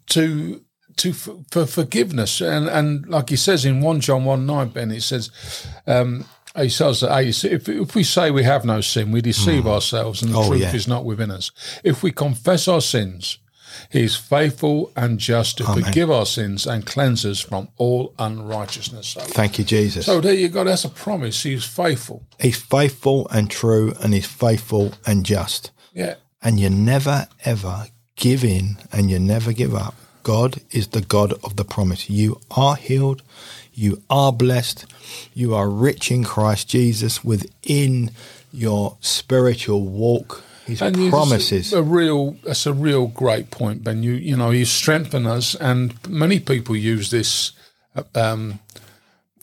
to 0.07 0.61
to 0.97 1.13
for 1.13 1.65
forgiveness 1.65 2.41
and 2.41 2.67
and 2.67 3.07
like 3.07 3.29
he 3.29 3.37
says 3.37 3.65
in 3.65 3.81
one 3.81 4.01
John 4.01 4.25
one 4.25 4.45
nine, 4.45 4.69
Ben, 4.69 4.91
it 4.91 5.03
says. 5.03 5.29
Um, 5.87 6.25
he 6.55 6.69
says 6.69 7.01
that 7.01 7.11
hey, 7.11 7.29
if, 7.29 7.67
if 7.67 7.95
we 7.95 8.03
say 8.03 8.29
we 8.31 8.43
have 8.43 8.63
no 8.65 8.81
sin, 8.81 9.11
we 9.11 9.21
deceive 9.21 9.63
hmm. 9.63 9.69
ourselves 9.69 10.21
and 10.21 10.33
the 10.33 10.37
Oh, 10.39 10.47
truth 10.49 10.61
yeah. 10.61 10.75
is 10.75 10.87
not 10.87 11.05
within 11.05 11.31
us. 11.31 11.51
If 11.83 12.03
we 12.03 12.11
confess 12.11 12.67
our 12.67 12.81
sins, 12.81 13.39
he 13.89 14.03
is 14.03 14.15
faithful 14.15 14.91
and 14.95 15.19
just 15.19 15.57
to 15.57 15.63
forgive 15.65 16.11
our 16.11 16.27
sins 16.27 16.67
and 16.67 16.85
cleanse 16.85 17.25
us 17.25 17.39
from 17.39 17.69
all 17.77 18.13
unrighteousness. 18.19 19.07
So, 19.07 19.21
thank 19.21 19.57
you, 19.57 19.65
Jesus. 19.65 20.05
so 20.05 20.21
there 20.21 20.33
you 20.33 20.47
go. 20.49 20.63
That's 20.63 20.85
a 20.85 20.89
promise. 20.89 21.41
He's 21.43 21.63
faithful. 21.65 22.23
he's 22.39 22.61
faithful 22.61 23.27
and 23.29 23.49
true, 23.49 23.93
and 24.01 24.13
he's 24.13 24.27
faithful 24.27 24.93
and 25.05 25.25
just. 25.25 25.71
Yeah. 25.93 26.15
and 26.41 26.59
you 26.59 26.69
never 26.69 27.27
ever 27.45 27.85
give 28.15 28.43
in 28.43 28.77
and 28.91 29.09
you 29.09 29.19
never 29.19 29.53
give 29.53 29.73
up. 29.75 29.95
God 30.23 30.61
is 30.71 30.87
the 30.89 31.01
God 31.01 31.33
of 31.43 31.55
the 31.55 31.65
promise. 31.65 32.09
You 32.09 32.39
are 32.51 32.75
healed, 32.75 33.21
you 33.73 34.01
are 34.09 34.31
blessed, 34.31 34.85
you 35.33 35.55
are 35.55 35.69
rich 35.69 36.11
in 36.11 36.23
Christ 36.23 36.69
Jesus 36.69 37.23
within 37.23 38.11
your 38.51 38.97
spiritual 39.01 39.81
walk. 39.81 40.43
His 40.65 40.81
And 40.81 41.09
promises. 41.09 41.73
A 41.73 41.83
real, 41.83 42.37
that's 42.43 42.65
a 42.65 42.73
real 42.73 43.07
great 43.07 43.51
point, 43.51 43.83
Ben. 43.83 44.01
You, 44.01 44.13
you 44.13 44.37
know, 44.37 44.51
you 44.51 44.63
strengthen 44.63 45.25
us, 45.27 45.55
and 45.55 45.93
many 46.07 46.39
people 46.39 46.75
use 46.75 47.09
this 47.09 47.51
um, 48.15 48.59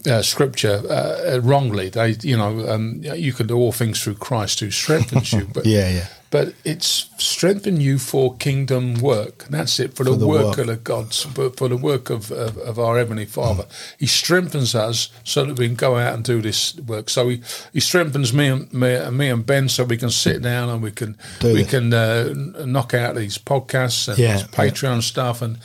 uh, 0.07 0.23
scripture 0.23 0.83
uh, 0.89 1.41
wrongly. 1.43 1.91
They, 1.91 2.17
you 2.23 2.37
know, 2.37 2.69
um, 2.69 3.01
you 3.03 3.33
can 3.33 3.47
do 3.47 3.57
all 3.57 3.73
things 3.73 4.03
through 4.03 4.15
Christ 4.15 4.61
who 4.61 4.71
strengthens 4.71 5.33
you. 5.33 5.47
But 5.53 5.67
Yeah, 5.67 5.91
yeah. 5.91 6.07
But 6.31 6.55
it's 6.65 7.11
strengthen 7.17 7.81
you 7.81 7.99
for 7.99 8.37
kingdom 8.37 8.95
work. 8.95 9.47
That's 9.51 9.81
it 9.81 9.95
for 9.95 10.05
the, 10.05 10.15
the 10.15 10.29
work, 10.29 10.45
work. 10.45 10.59
of 10.59 10.67
the 10.69 10.77
gods, 10.77 11.25
but 11.25 11.57
for 11.57 11.69
the 11.69 11.77
work 11.77 12.09
of, 12.09 12.31
of, 12.31 12.57
of 12.59 12.79
our 12.79 12.99
heavenly 12.99 13.27
Father. 13.27 13.67
He 13.99 14.07
strengthens 14.07 14.75
us 14.75 15.11
so 15.25 15.45
that 15.45 15.59
we 15.59 15.67
can 15.67 15.75
go 15.75 15.97
out 15.97 16.15
and 16.15 16.23
do 16.23 16.41
this 16.41 16.77
work. 16.77 17.11
So 17.11 17.29
he, 17.29 17.43
he 17.73 17.81
strengthens 17.81 18.33
me 18.33 18.47
and 18.47 18.73
me, 18.73 18.95
and 18.95 19.19
me 19.19 19.29
and 19.29 19.45
Ben 19.45 19.69
so 19.69 19.83
we 19.83 19.97
can 19.97 20.11
sit 20.11 20.41
down 20.41 20.69
and 20.69 20.83
we 20.83 20.93
can 20.93 21.19
Do 21.41 21.53
we 21.53 21.65
can 21.65 21.93
uh, 21.93 22.33
knock 22.65 22.95
out 22.95 23.17
these 23.17 23.37
podcasts 23.37 24.09
and 24.09 24.19
Yeah, 24.19 24.39
Patreon 24.39 25.03
stuff 25.03 25.43
and 25.43 25.59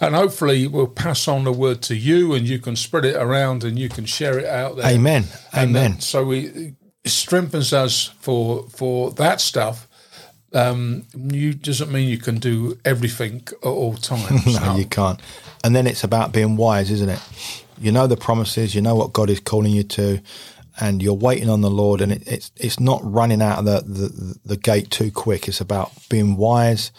and 0.00 0.14
hopefully 0.14 0.66
we'll 0.66 0.86
pass 0.86 1.26
on 1.28 1.44
the 1.44 1.52
word 1.52 1.82
to 1.82 1.96
you 1.96 2.34
and 2.34 2.46
you 2.46 2.58
can 2.58 2.76
spread 2.76 3.04
it 3.04 3.16
around 3.16 3.64
and 3.64 3.78
you 3.78 3.88
can 3.88 4.06
share 4.06 4.38
it 4.38 4.46
out 4.46 4.76
there. 4.76 4.86
Amen. 4.86 5.24
And, 5.52 5.76
uh, 5.76 5.80
Amen. 5.80 6.00
so 6.00 6.24
we 6.24 6.74
it 7.04 7.10
strengthens 7.10 7.72
us 7.72 8.10
for 8.20 8.68
for 8.68 9.10
that 9.12 9.40
stuff. 9.40 9.88
Um, 10.54 11.04
you 11.14 11.54
doesn't 11.54 11.90
mean 11.90 12.08
you 12.08 12.18
can 12.18 12.38
do 12.38 12.78
everything 12.84 13.42
at 13.62 13.66
all 13.66 13.94
times. 13.94 14.46
no, 14.60 14.76
you 14.76 14.84
can't. 14.84 15.20
And 15.64 15.74
then 15.74 15.86
it's 15.86 16.04
about 16.04 16.32
being 16.32 16.56
wise, 16.56 16.90
isn't 16.90 17.08
it? 17.08 17.20
You 17.78 17.90
know 17.90 18.06
the 18.06 18.16
promises, 18.16 18.74
you 18.74 18.82
know 18.82 18.94
what 18.94 19.12
God 19.12 19.30
is 19.30 19.40
calling 19.40 19.72
you 19.72 19.82
to, 19.84 20.20
and 20.80 21.02
you're 21.02 21.14
waiting 21.14 21.48
on 21.48 21.62
the 21.62 21.70
Lord, 21.70 22.00
and 22.00 22.12
it, 22.12 22.22
it's 22.26 22.50
it's 22.56 22.78
not 22.78 23.00
running 23.02 23.42
out 23.42 23.60
of 23.60 23.64
the, 23.64 23.80
the 23.80 24.38
the 24.44 24.56
gate 24.56 24.90
too 24.90 25.10
quick. 25.10 25.48
It's 25.48 25.60
about 25.60 25.90
being 26.08 26.36
wise. 26.36 26.92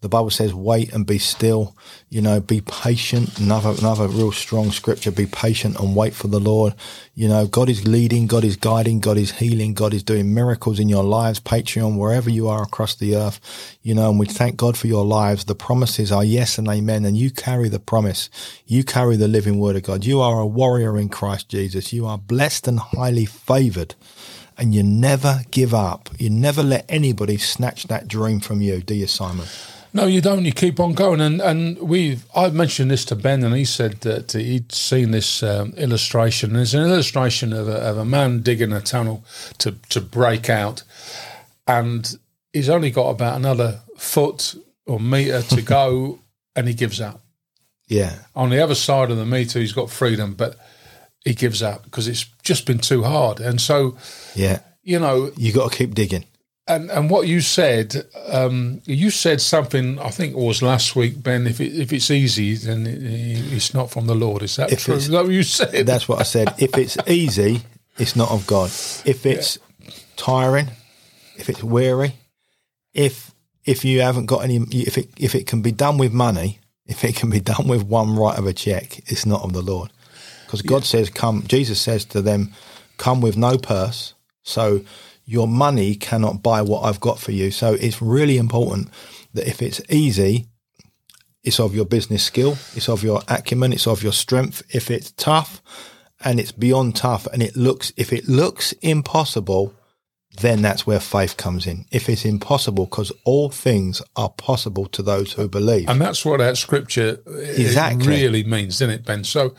The 0.00 0.08
Bible 0.08 0.30
says, 0.30 0.54
"Wait 0.54 0.92
and 0.92 1.06
be 1.06 1.18
still." 1.18 1.74
You 2.08 2.22
know, 2.22 2.40
be 2.40 2.60
patient. 2.60 3.38
Another 3.38 3.74
another 3.78 4.08
real 4.08 4.32
strong 4.32 4.70
scripture. 4.70 5.10
Be 5.10 5.26
patient 5.26 5.78
and 5.78 5.96
wait 5.96 6.14
for 6.14 6.28
the 6.28 6.40
Lord. 6.40 6.74
You 7.14 7.28
know, 7.28 7.46
God 7.46 7.68
is 7.68 7.86
leading, 7.86 8.26
God 8.26 8.44
is 8.44 8.56
guiding, 8.56 9.00
God 9.00 9.18
is 9.18 9.32
healing, 9.32 9.74
God 9.74 9.92
is 9.92 10.02
doing 10.02 10.32
miracles 10.32 10.78
in 10.78 10.88
your 10.88 11.04
lives. 11.04 11.40
Patreon, 11.40 11.96
wherever 11.96 12.30
you 12.30 12.48
are 12.48 12.62
across 12.62 12.94
the 12.94 13.16
earth, 13.16 13.40
you 13.82 13.94
know, 13.94 14.08
and 14.08 14.18
we 14.18 14.26
thank 14.26 14.56
God 14.56 14.76
for 14.76 14.86
your 14.86 15.04
lives. 15.04 15.44
The 15.44 15.54
promises 15.54 16.12
are 16.12 16.24
yes 16.24 16.58
and 16.58 16.68
amen, 16.68 17.04
and 17.04 17.16
you 17.16 17.30
carry 17.30 17.68
the 17.68 17.80
promise. 17.80 18.30
You 18.66 18.84
carry 18.84 19.16
the 19.16 19.28
living 19.28 19.58
word 19.58 19.76
of 19.76 19.82
God. 19.82 20.04
You 20.04 20.20
are 20.20 20.40
a 20.40 20.46
warrior 20.46 20.96
in 20.96 21.08
Christ 21.08 21.48
Jesus. 21.48 21.92
You 21.92 22.06
are 22.06 22.18
blessed 22.18 22.68
and 22.68 22.78
highly 22.78 23.26
favored 23.26 23.94
and 24.56 24.74
you 24.74 24.82
never 24.82 25.42
give 25.52 25.72
up. 25.72 26.10
You 26.18 26.30
never 26.30 26.64
let 26.64 26.84
anybody 26.88 27.38
snatch 27.38 27.84
that 27.84 28.08
dream 28.08 28.40
from 28.40 28.60
you, 28.60 28.80
do 28.80 28.94
you, 28.94 29.06
Simon? 29.06 29.46
No, 29.92 30.06
you 30.06 30.20
don't. 30.20 30.44
You 30.44 30.52
keep 30.52 30.78
on 30.80 30.92
going, 30.92 31.20
and 31.20 31.40
and 31.40 31.78
we. 31.78 32.18
I 32.34 32.50
mentioned 32.50 32.90
this 32.90 33.04
to 33.06 33.16
Ben, 33.16 33.42
and 33.42 33.54
he 33.54 33.64
said 33.64 34.00
that 34.02 34.32
he'd 34.32 34.70
seen 34.72 35.10
this 35.12 35.42
um, 35.42 35.72
illustration. 35.76 36.52
There's 36.52 36.74
an 36.74 36.84
illustration 36.86 37.52
of 37.52 37.68
a, 37.68 37.76
of 37.76 37.96
a 37.98 38.04
man 38.04 38.40
digging 38.42 38.72
a 38.72 38.80
tunnel 38.80 39.24
to 39.58 39.72
to 39.88 40.00
break 40.00 40.50
out, 40.50 40.82
and 41.66 42.18
he's 42.52 42.68
only 42.68 42.90
got 42.90 43.08
about 43.08 43.36
another 43.36 43.80
foot 43.96 44.54
or 44.86 45.00
meter 45.00 45.42
to 45.42 45.62
go, 45.62 46.18
and 46.56 46.68
he 46.68 46.74
gives 46.74 47.00
up. 47.00 47.20
Yeah. 47.88 48.18
On 48.34 48.50
the 48.50 48.62
other 48.62 48.74
side 48.74 49.10
of 49.10 49.16
the 49.16 49.24
meter, 49.26 49.58
he's 49.58 49.72
got 49.72 49.90
freedom, 49.90 50.34
but 50.34 50.56
he 51.24 51.34
gives 51.34 51.62
up 51.62 51.84
because 51.84 52.06
it's 52.06 52.26
just 52.42 52.66
been 52.66 52.78
too 52.78 53.02
hard. 53.02 53.40
And 53.40 53.60
so, 53.60 53.96
Yeah. 54.34 54.60
you 54.82 54.98
know, 54.98 55.30
You 55.36 55.52
got 55.52 55.72
to 55.72 55.76
keep 55.78 55.94
digging. 55.94 56.24
And 56.68 56.90
and 56.90 57.10
what 57.10 57.26
you 57.26 57.40
said, 57.40 58.06
um, 58.30 58.82
you 58.84 59.10
said 59.10 59.40
something. 59.40 59.98
I 59.98 60.10
think 60.10 60.34
it 60.34 60.38
was 60.38 60.62
last 60.62 60.94
week, 60.94 61.22
Ben. 61.22 61.46
If 61.46 61.60
it, 61.60 61.74
if 61.74 61.92
it's 61.92 62.10
easy, 62.10 62.54
then 62.54 62.86
it, 62.86 63.52
it's 63.52 63.72
not 63.74 63.90
from 63.90 64.06
the 64.06 64.14
Lord. 64.14 64.42
Is 64.42 64.56
that 64.56 64.72
If 64.72 64.84
true? 64.84 64.94
Is 64.94 65.08
that 65.08 65.24
what 65.24 65.32
you 65.32 65.42
said? 65.42 65.86
That's 65.86 66.08
what 66.08 66.20
I 66.20 66.24
said. 66.24 66.54
If 66.58 66.76
it's 66.76 66.96
easy, 67.08 67.62
it's 67.98 68.14
not 68.14 68.30
of 68.30 68.46
God. 68.46 68.70
If 69.04 69.24
it's 69.26 69.58
tiring, 70.16 70.68
if 71.36 71.48
it's 71.48 71.62
weary, 71.62 72.14
if 72.92 73.32
if 73.64 73.84
you 73.84 74.02
haven't 74.02 74.26
got 74.26 74.44
any, 74.44 74.56
if 74.56 74.98
it 74.98 75.08
if 75.18 75.34
it 75.34 75.46
can 75.46 75.62
be 75.62 75.72
done 75.72 75.98
with 75.98 76.12
money, 76.12 76.58
if 76.86 77.04
it 77.04 77.16
can 77.16 77.30
be 77.30 77.40
done 77.40 77.66
with 77.66 77.82
one 77.82 78.14
write 78.14 78.38
of 78.38 78.46
a 78.46 78.52
check, 78.52 78.98
it's 79.10 79.26
not 79.26 79.42
of 79.42 79.52
the 79.52 79.62
Lord. 79.62 79.90
Because 80.44 80.62
God 80.62 80.84
says, 80.84 81.10
"Come." 81.10 81.44
Jesus 81.46 81.80
says 81.80 82.04
to 82.06 82.22
them, 82.22 82.52
"Come 82.98 83.20
with 83.20 83.36
no 83.36 83.58
purse." 83.58 84.14
So 84.42 84.80
your 85.28 85.46
money 85.46 85.94
cannot 85.94 86.42
buy 86.42 86.62
what 86.62 86.84
I've 86.84 87.00
got 87.00 87.18
for 87.18 87.32
you. 87.32 87.50
So 87.50 87.74
it's 87.74 88.00
really 88.00 88.38
important 88.38 88.88
that 89.34 89.46
if 89.46 89.60
it's 89.60 89.82
easy, 89.90 90.46
it's 91.44 91.60
of 91.60 91.74
your 91.74 91.84
business 91.84 92.24
skill, 92.24 92.52
it's 92.74 92.88
of 92.88 93.04
your 93.04 93.20
acumen, 93.28 93.74
it's 93.74 93.86
of 93.86 94.02
your 94.02 94.12
strength. 94.12 94.62
If 94.74 94.90
it's 94.90 95.10
tough 95.12 95.60
and 96.24 96.40
it's 96.40 96.50
beyond 96.50 96.96
tough 96.96 97.26
and 97.26 97.42
it 97.42 97.56
looks, 97.56 97.92
if 97.98 98.10
it 98.10 98.26
looks 98.26 98.72
impossible, 98.80 99.74
then 100.40 100.62
that's 100.62 100.86
where 100.86 100.98
faith 101.00 101.36
comes 101.36 101.66
in. 101.66 101.84
If 101.92 102.08
it's 102.08 102.24
impossible, 102.24 102.86
because 102.86 103.12
all 103.26 103.50
things 103.50 104.00
are 104.16 104.30
possible 104.30 104.86
to 104.86 105.02
those 105.02 105.34
who 105.34 105.46
believe. 105.46 105.90
and 105.90 106.00
that's 106.00 106.24
what 106.24 106.38
that 106.38 106.56
scripture 106.56 107.18
Exactly. 107.26 108.08
really 108.08 108.44
means, 108.44 108.76
isn't 108.76 108.90
it, 108.90 109.04
Ben? 109.04 109.24
So, 109.24 109.54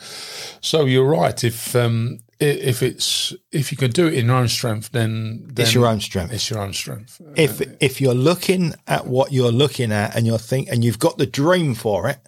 so 0.61 0.85
you're 0.85 1.07
right. 1.07 1.43
If 1.43 1.75
um, 1.75 2.21
if 2.39 2.81
it's 2.81 3.33
if 3.51 3.71
you 3.71 3.77
can 3.77 3.91
do 3.91 4.07
it 4.07 4.13
in 4.13 4.27
your 4.27 4.35
own 4.35 4.47
strength, 4.47 4.91
then, 4.91 5.43
then 5.47 5.65
it's 5.65 5.73
your 5.73 5.87
own 5.87 5.99
strength. 5.99 6.33
It's 6.33 6.49
your 6.49 6.59
own 6.59 6.73
strength. 6.73 7.21
if 7.35 7.61
if 7.81 7.99
you're 7.99 8.13
looking 8.13 8.73
at 8.87 9.07
what 9.07 9.33
you're 9.33 9.51
looking 9.51 9.91
at 9.91 10.15
and 10.15 10.25
you're 10.25 10.37
think 10.37 10.69
and 10.69 10.83
you've 10.83 10.99
got 10.99 11.17
the 11.17 11.25
dream 11.25 11.75
for 11.75 12.07
it, 12.07 12.19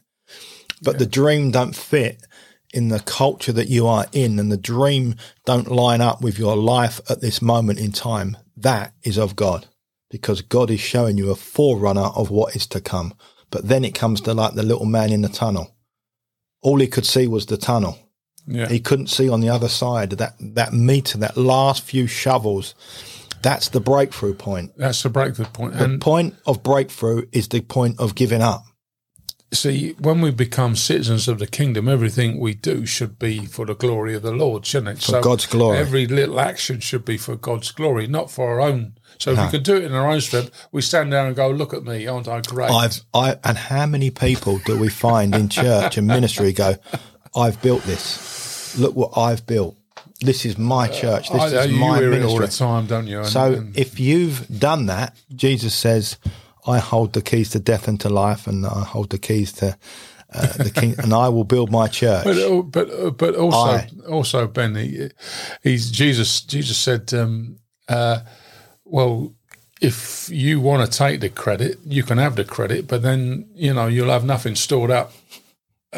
but 0.81 0.99
the 0.99 1.05
dream 1.05 1.51
don't 1.51 1.75
fit 1.75 2.25
in 2.73 2.89
the 2.89 2.99
culture 2.99 3.51
that 3.51 3.67
you 3.67 3.87
are 3.87 4.05
in, 4.11 4.39
and 4.39 4.51
the 4.51 4.57
dream 4.57 5.15
don't 5.45 5.69
line 5.69 6.01
up 6.01 6.21
with 6.21 6.39
your 6.39 6.55
life 6.55 7.01
at 7.09 7.21
this 7.21 7.41
moment 7.41 7.79
in 7.79 7.91
time, 7.91 8.37
that 8.55 8.93
is 9.03 9.17
of 9.17 9.35
God, 9.35 9.67
because 10.09 10.41
God 10.41 10.71
is 10.71 10.79
showing 10.79 11.17
you 11.17 11.31
a 11.31 11.35
forerunner 11.35 12.09
of 12.15 12.29
what 12.29 12.55
is 12.55 12.65
to 12.67 12.79
come. 12.79 13.13
But 13.49 13.67
then 13.67 13.83
it 13.83 13.93
comes 13.93 14.21
to 14.21 14.33
like 14.33 14.53
the 14.53 14.63
little 14.63 14.85
man 14.85 15.11
in 15.11 15.21
the 15.21 15.29
tunnel. 15.29 15.75
All 16.61 16.79
he 16.79 16.87
could 16.87 17.05
see 17.05 17.27
was 17.27 17.45
the 17.47 17.57
tunnel. 17.57 17.99
Yeah. 18.47 18.67
He 18.67 18.79
couldn't 18.79 19.07
see 19.07 19.29
on 19.29 19.39
the 19.41 19.49
other 19.49 19.69
side 19.69 20.11
that 20.11 20.35
that 20.39 20.73
meter, 20.73 21.17
that 21.19 21.37
last 21.37 21.83
few 21.83 22.07
shovels. 22.07 22.75
That's 23.41 23.69
the 23.69 23.79
breakthrough 23.79 24.35
point. 24.35 24.73
That's 24.77 25.01
the 25.01 25.09
breakthrough 25.09 25.45
point. 25.45 25.73
The 25.73 25.83
And 25.85 26.01
point 26.01 26.35
of 26.45 26.61
breakthrough 26.61 27.25
is 27.31 27.47
the 27.47 27.61
point 27.61 27.99
of 27.99 28.13
giving 28.13 28.41
up. 28.41 28.63
see, 29.53 29.93
when 29.99 30.21
we 30.21 30.31
become 30.31 30.75
citizens 30.75 31.27
of 31.27 31.39
the 31.39 31.47
kingdom, 31.47 31.89
everything 31.89 32.39
we 32.39 32.53
do 32.53 32.85
should 32.85 33.19
be 33.19 33.45
for 33.45 33.65
the 33.65 33.75
glory 33.75 34.15
of 34.15 34.21
the 34.21 34.31
Lord, 34.31 34.65
shouldn't 34.65 34.99
it? 34.99 35.03
For 35.03 35.21
God's 35.21 35.45
glory. 35.45 35.77
Every 35.77 36.07
little 36.07 36.39
action 36.39 36.79
should 36.79 37.03
be 37.03 37.17
for 37.17 37.35
God's 37.35 37.71
glory, 37.71 38.07
not 38.07 38.31
for 38.31 38.47
our 38.49 38.61
own. 38.61 38.93
So 39.17 39.31
if 39.33 39.39
we 39.39 39.51
can 39.51 39.63
do 39.63 39.75
it 39.75 39.83
in 39.83 39.93
our 39.93 40.09
own 40.09 40.21
strength, 40.21 40.51
we 40.71 40.81
stand 40.81 41.11
there 41.11 41.25
and 41.27 41.35
go, 41.35 41.49
"Look 41.49 41.73
at 41.73 41.83
me, 41.83 42.07
aren't 42.07 42.27
I 42.27 42.41
great?" 42.41 42.71
I've, 42.71 43.01
I, 43.13 43.37
and 43.43 43.57
how 43.57 43.85
many 43.85 44.09
people 44.09 44.59
do 44.65 44.79
we 44.79 44.89
find 44.89 45.35
in 45.35 45.49
church 45.49 45.97
and 45.97 46.07
ministry 46.07 46.53
go, 46.53 46.75
I've 47.35 47.61
built 47.61 47.83
this. 47.83 48.77
Look 48.77 48.95
what 48.95 49.17
I've 49.17 49.45
built. 49.45 49.77
This 50.19 50.45
is 50.45 50.57
my 50.57 50.87
church. 50.87 51.29
This 51.29 51.41
I, 51.41 51.65
is 51.65 51.71
my 51.71 51.99
it 51.99 52.23
all 52.23 52.37
the 52.39 52.47
time, 52.47 52.85
don't 52.85 53.07
you? 53.07 53.19
And- 53.19 53.27
So 53.27 53.53
and- 53.53 53.77
if 53.77 53.99
you've 53.99 54.47
done 54.59 54.85
that, 54.85 55.15
Jesus 55.35 55.73
says, 55.73 56.17
I 56.67 56.77
hold 56.77 57.13
the 57.13 57.21
keys 57.21 57.49
to 57.51 57.59
death 57.59 57.87
and 57.87 57.99
to 58.01 58.09
life, 58.09 58.45
and 58.47 58.65
I 58.65 58.83
hold 58.83 59.09
the 59.09 59.17
keys 59.17 59.51
to 59.53 59.77
uh, 60.33 60.47
the 60.57 60.69
king, 60.69 60.95
and 60.99 61.13
I 61.13 61.27
will 61.29 61.43
build 61.43 61.71
my 61.71 61.87
church. 61.87 62.23
But 62.23 62.37
uh, 62.37 62.61
but 62.61 62.89
uh, 62.89 63.09
but 63.09 63.35
also 63.35 63.57
I- 63.57 63.89
also 64.07 64.47
Ben, 64.47 64.75
he, 64.75 65.09
he's 65.63 65.89
Jesus. 65.91 66.41
Jesus 66.41 66.77
said, 66.77 67.11
um, 67.13 67.57
uh, 67.89 68.19
"Well, 68.85 69.33
if 69.81 70.29
you 70.31 70.61
want 70.61 70.89
to 70.89 70.97
take 70.97 71.19
the 71.19 71.29
credit, 71.29 71.79
you 71.85 72.03
can 72.03 72.17
have 72.19 72.35
the 72.35 72.45
credit, 72.45 72.87
but 72.87 73.01
then 73.01 73.49
you 73.55 73.73
know 73.73 73.87
you'll 73.87 74.11
have 74.11 74.23
nothing 74.25 74.55
stored 74.55 74.91
up 74.91 75.11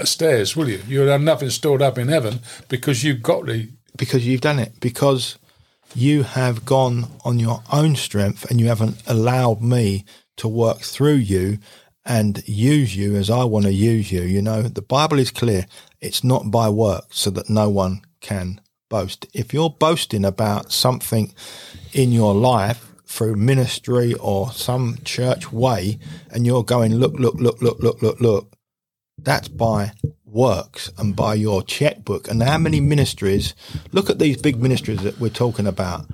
stairs, 0.04 0.56
will 0.56 0.70
you? 0.70 0.82
You'll 0.88 1.08
have 1.08 1.22
nothing 1.22 1.50
stored 1.50 1.82
up 1.82 1.98
in 1.98 2.08
heaven 2.08 2.40
because 2.68 3.04
you've 3.04 3.22
got 3.22 3.46
the 3.46 3.70
because 3.96 4.26
you've 4.26 4.42
done 4.42 4.60
it 4.60 4.80
because 4.80 5.38
you 5.96 6.24
have 6.24 6.66
gone 6.66 7.06
on 7.24 7.40
your 7.40 7.62
own 7.72 7.96
strength 7.96 8.50
and 8.50 8.60
you 8.60 8.68
haven't 8.68 9.02
allowed 9.08 9.62
me 9.62 10.06
to 10.38 10.48
work 10.48 10.80
through 10.80 11.14
you 11.14 11.60
and 12.06 12.44
use 12.48 12.96
you 12.96 13.16
as 13.16 13.30
I 13.30 13.44
want 13.44 13.66
to 13.66 13.74
use 13.74 14.12
you. 14.12 14.22
You 14.22 14.42
know, 14.42 14.64
the 14.64 14.82
Bible 14.82 15.20
is 15.20 15.32
clear. 15.32 15.66
It's 16.02 16.24
not 16.24 16.52
by 16.52 16.70
work 16.70 17.06
so 17.12 17.30
that 17.30 17.50
no 17.50 17.70
one 17.70 18.02
can 18.20 18.60
boast. 18.90 19.26
If 19.34 19.54
you're 19.54 19.70
boasting 19.70 20.26
about 20.26 20.72
something 20.72 21.34
in 21.94 22.12
your 22.12 22.34
life 22.34 22.92
through 23.06 23.36
ministry 23.36 24.14
or 24.16 24.52
some 24.52 24.98
church 25.06 25.52
way 25.52 26.00
and 26.32 26.46
you're 26.46 26.64
going, 26.64 26.96
look, 26.96 27.14
look, 27.14 27.36
look, 27.36 27.62
look, 27.62 27.80
look, 27.80 28.02
look, 28.02 28.20
look, 28.20 28.53
that's 29.24 29.48
by 29.48 29.94
works 30.26 30.92
and 30.98 31.16
by 31.16 31.36
your 31.36 31.62
checkbook. 31.64 32.28
And 32.28 32.42
how 32.42 32.58
many 32.58 32.80
ministries? 32.80 33.54
Look 33.92 34.10
at 34.10 34.20
these 34.20 34.42
big 34.42 34.62
ministries 34.62 35.04
that 35.04 35.20
we're 35.20 35.30
talking 35.30 35.68
about. 35.68 36.06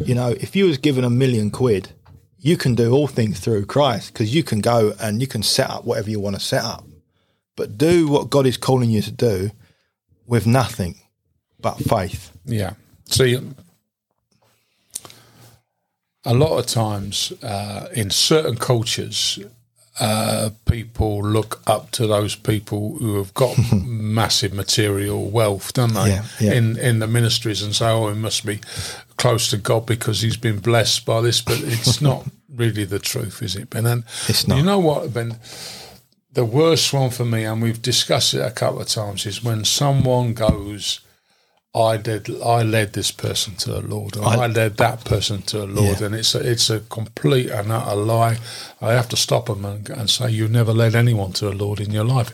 You 0.00 0.14
know, 0.14 0.30
if 0.30 0.56
you 0.56 0.66
was 0.66 0.78
given 0.78 1.04
a 1.04 1.10
million 1.10 1.50
quid, 1.50 1.92
you 2.38 2.56
can 2.56 2.74
do 2.74 2.92
all 2.92 3.06
things 3.06 3.38
through 3.38 3.66
Christ 3.66 4.12
because 4.12 4.34
you 4.34 4.42
can 4.42 4.60
go 4.60 4.94
and 5.00 5.20
you 5.20 5.28
can 5.28 5.42
set 5.42 5.70
up 5.70 5.84
whatever 5.84 6.10
you 6.10 6.18
want 6.18 6.36
to 6.36 6.40
set 6.40 6.64
up. 6.64 6.84
But 7.56 7.78
do 7.78 8.08
what 8.08 8.30
God 8.30 8.46
is 8.46 8.56
calling 8.56 8.90
you 8.90 9.02
to 9.02 9.12
do 9.12 9.50
with 10.26 10.46
nothing 10.46 10.96
but 11.60 11.78
faith. 11.78 12.32
Yeah. 12.44 12.74
See, 13.06 13.38
a 16.24 16.34
lot 16.34 16.58
of 16.58 16.66
times 16.66 17.32
uh, 17.42 17.88
in 17.92 18.10
certain 18.10 18.56
cultures, 18.56 19.38
uh, 20.00 20.50
people 20.64 21.22
look 21.22 21.62
up 21.66 21.90
to 21.92 22.06
those 22.06 22.34
people 22.34 22.96
who 22.98 23.16
have 23.16 23.34
got 23.34 23.56
massive 23.84 24.52
material 24.52 25.30
wealth, 25.30 25.72
don't 25.74 25.94
they? 25.94 26.08
Yeah, 26.08 26.24
yeah. 26.40 26.52
In 26.54 26.78
in 26.78 26.98
the 26.98 27.06
ministries 27.06 27.62
and 27.62 27.74
say, 27.74 27.90
"Oh, 27.90 28.08
he 28.08 28.14
must 28.18 28.46
be 28.46 28.60
close 29.16 29.50
to 29.50 29.58
God 29.58 29.86
because 29.86 30.20
he's 30.22 30.36
been 30.38 30.60
blessed 30.60 31.04
by 31.04 31.20
this," 31.20 31.42
but 31.42 31.60
it's 31.60 32.00
not 32.00 32.26
really 32.54 32.84
the 32.84 32.98
truth, 32.98 33.42
is 33.42 33.54
it, 33.56 33.70
Ben? 33.70 33.86
And 33.86 34.04
It's 34.28 34.48
not. 34.48 34.56
You 34.56 34.64
know 34.64 34.78
what, 34.78 35.12
Ben? 35.12 35.38
The 36.32 36.44
worst 36.46 36.92
one 36.94 37.10
for 37.10 37.26
me, 37.26 37.44
and 37.44 37.60
we've 37.62 37.82
discussed 37.82 38.32
it 38.32 38.40
a 38.40 38.50
couple 38.50 38.80
of 38.80 38.88
times, 38.88 39.26
is 39.26 39.44
when 39.44 39.64
someone 39.64 40.32
goes. 40.32 41.00
I 41.74 41.96
did. 41.96 42.28
I 42.42 42.62
led 42.62 42.92
this 42.92 43.10
person 43.10 43.54
to 43.56 43.72
the 43.72 43.80
Lord, 43.80 44.16
or 44.18 44.26
I, 44.26 44.46
led 44.46 44.76
that 44.76 45.04
person 45.06 45.40
to 45.42 45.58
the 45.60 45.66
Lord, 45.66 46.00
Yeah. 46.00 46.06
and 46.06 46.14
it's 46.14 46.34
a, 46.34 46.50
it's 46.50 46.68
a 46.68 46.80
complete 46.80 47.48
and 47.50 47.72
utter 47.72 47.96
lie. 47.96 48.38
I 48.82 48.92
have 48.92 49.08
to 49.08 49.16
stop 49.16 49.46
them 49.46 49.64
and, 49.64 49.88
and 49.88 50.10
say, 50.10 50.30
"You've 50.30 50.50
never 50.50 50.74
led 50.74 50.94
anyone 50.94 51.32
to 51.34 51.46
the 51.46 51.54
Lord 51.54 51.80
in 51.80 51.90
your 51.90 52.04
life, 52.04 52.30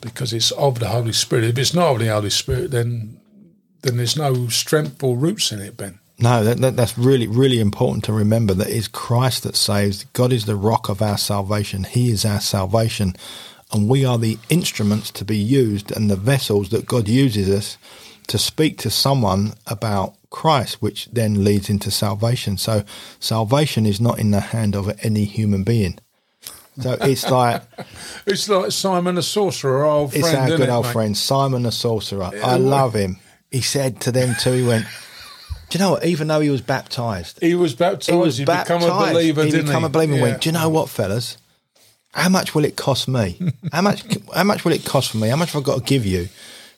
because 0.00 0.32
it's 0.32 0.50
of 0.52 0.78
the 0.78 0.88
Holy 0.88 1.12
Spirit. 1.12 1.44
If 1.44 1.58
it's 1.58 1.74
not 1.74 1.92
of 1.92 1.98
the 1.98 2.08
Holy 2.08 2.30
Spirit, 2.30 2.70
then 2.70 3.20
then 3.82 3.98
there's 3.98 4.16
no 4.16 4.48
strength 4.48 5.02
or 5.02 5.14
roots 5.16 5.52
in 5.52 5.60
it, 5.60 5.76
Ben. 5.76 5.98
No, 6.18 6.44
that, 6.44 6.58
that, 6.58 6.76
that's 6.76 6.98
really, 6.98 7.26
really 7.26 7.60
important 7.60 8.04
to 8.04 8.12
remember 8.12 8.52
that 8.54 8.68
it's 8.68 8.88
Christ 8.88 9.42
that 9.44 9.56
saves. 9.56 10.04
God 10.12 10.32
is 10.34 10.44
the 10.44 10.54
rock 10.56 10.90
of 10.90 11.00
our 11.00 11.16
salvation. 11.16 11.84
He 11.84 12.10
is 12.10 12.26
our 12.26 12.40
salvation. 12.40 13.16
And 13.72 13.88
we 13.88 14.04
are 14.04 14.18
the 14.18 14.36
instruments 14.50 15.10
to 15.12 15.24
be 15.24 15.38
used 15.38 15.90
and 15.92 16.10
the 16.10 16.16
vessels 16.16 16.68
that 16.70 16.84
God 16.84 17.08
uses 17.08 17.48
us 17.48 17.78
to 18.30 18.38
speak 18.38 18.78
to 18.78 18.90
someone 18.90 19.54
about 19.66 20.14
Christ, 20.30 20.80
which 20.80 21.08
then 21.12 21.42
leads 21.44 21.68
into 21.68 21.90
salvation. 21.90 22.56
So 22.56 22.84
salvation 23.18 23.86
is 23.86 24.00
not 24.00 24.20
in 24.20 24.30
the 24.30 24.38
hand 24.40 24.76
of 24.76 24.88
any 25.04 25.24
human 25.24 25.64
being. 25.64 25.98
So 26.80 26.96
it's 27.00 27.28
like 27.38 27.62
it's 28.26 28.48
like 28.48 28.70
Simon 28.70 29.16
the 29.16 29.22
sorcerer, 29.22 29.78
our 29.78 29.84
old 29.86 30.14
it's 30.14 30.32
our 30.32 30.46
good 30.46 30.60
it, 30.60 30.68
old 30.68 30.86
mate? 30.86 30.92
friend 30.92 31.16
Simon 31.16 31.64
the 31.64 31.72
sorcerer. 31.72 32.30
I 32.44 32.56
love 32.56 32.94
him. 32.94 33.16
He 33.50 33.60
said 33.62 34.00
to 34.02 34.12
them 34.12 34.36
too. 34.38 34.52
He 34.52 34.62
went, 34.62 34.86
"Do 35.68 35.78
you 35.78 35.84
know 35.84 35.90
what? 35.92 36.04
Even 36.06 36.28
though 36.28 36.38
he 36.40 36.50
was 36.50 36.60
baptized, 36.62 37.40
He 37.42 37.56
was 37.56 37.74
baptized. 37.74 38.10
he 38.10 38.16
was 38.16 38.36
he 38.38 38.44
baptized. 38.44 38.84
become 38.84 39.08
a 39.08 39.12
believer, 39.12 39.42
he 39.44 39.50
didn't 39.50 39.66
become 39.66 39.82
he? 39.82 39.86
a 39.86 39.90
believer. 39.90 40.12
and 40.12 40.20
Yeah. 40.22 40.28
Went. 40.30 40.42
Do 40.42 40.48
you 40.48 40.52
know 40.52 40.68
what, 40.68 40.88
fellas? 40.88 41.36
How 42.14 42.28
much 42.28 42.54
will 42.54 42.64
it 42.64 42.76
cost 42.76 43.08
me? 43.08 43.38
how 43.72 43.82
much? 43.82 44.04
How 44.32 44.44
much 44.44 44.64
will 44.64 44.72
it 44.72 44.84
cost 44.84 45.10
for 45.10 45.16
me? 45.16 45.28
How 45.28 45.36
much 45.36 45.50
have 45.52 45.62
I 45.62 45.64
got 45.66 45.78
to 45.78 45.84
give 45.84 46.06
you?" 46.06 46.28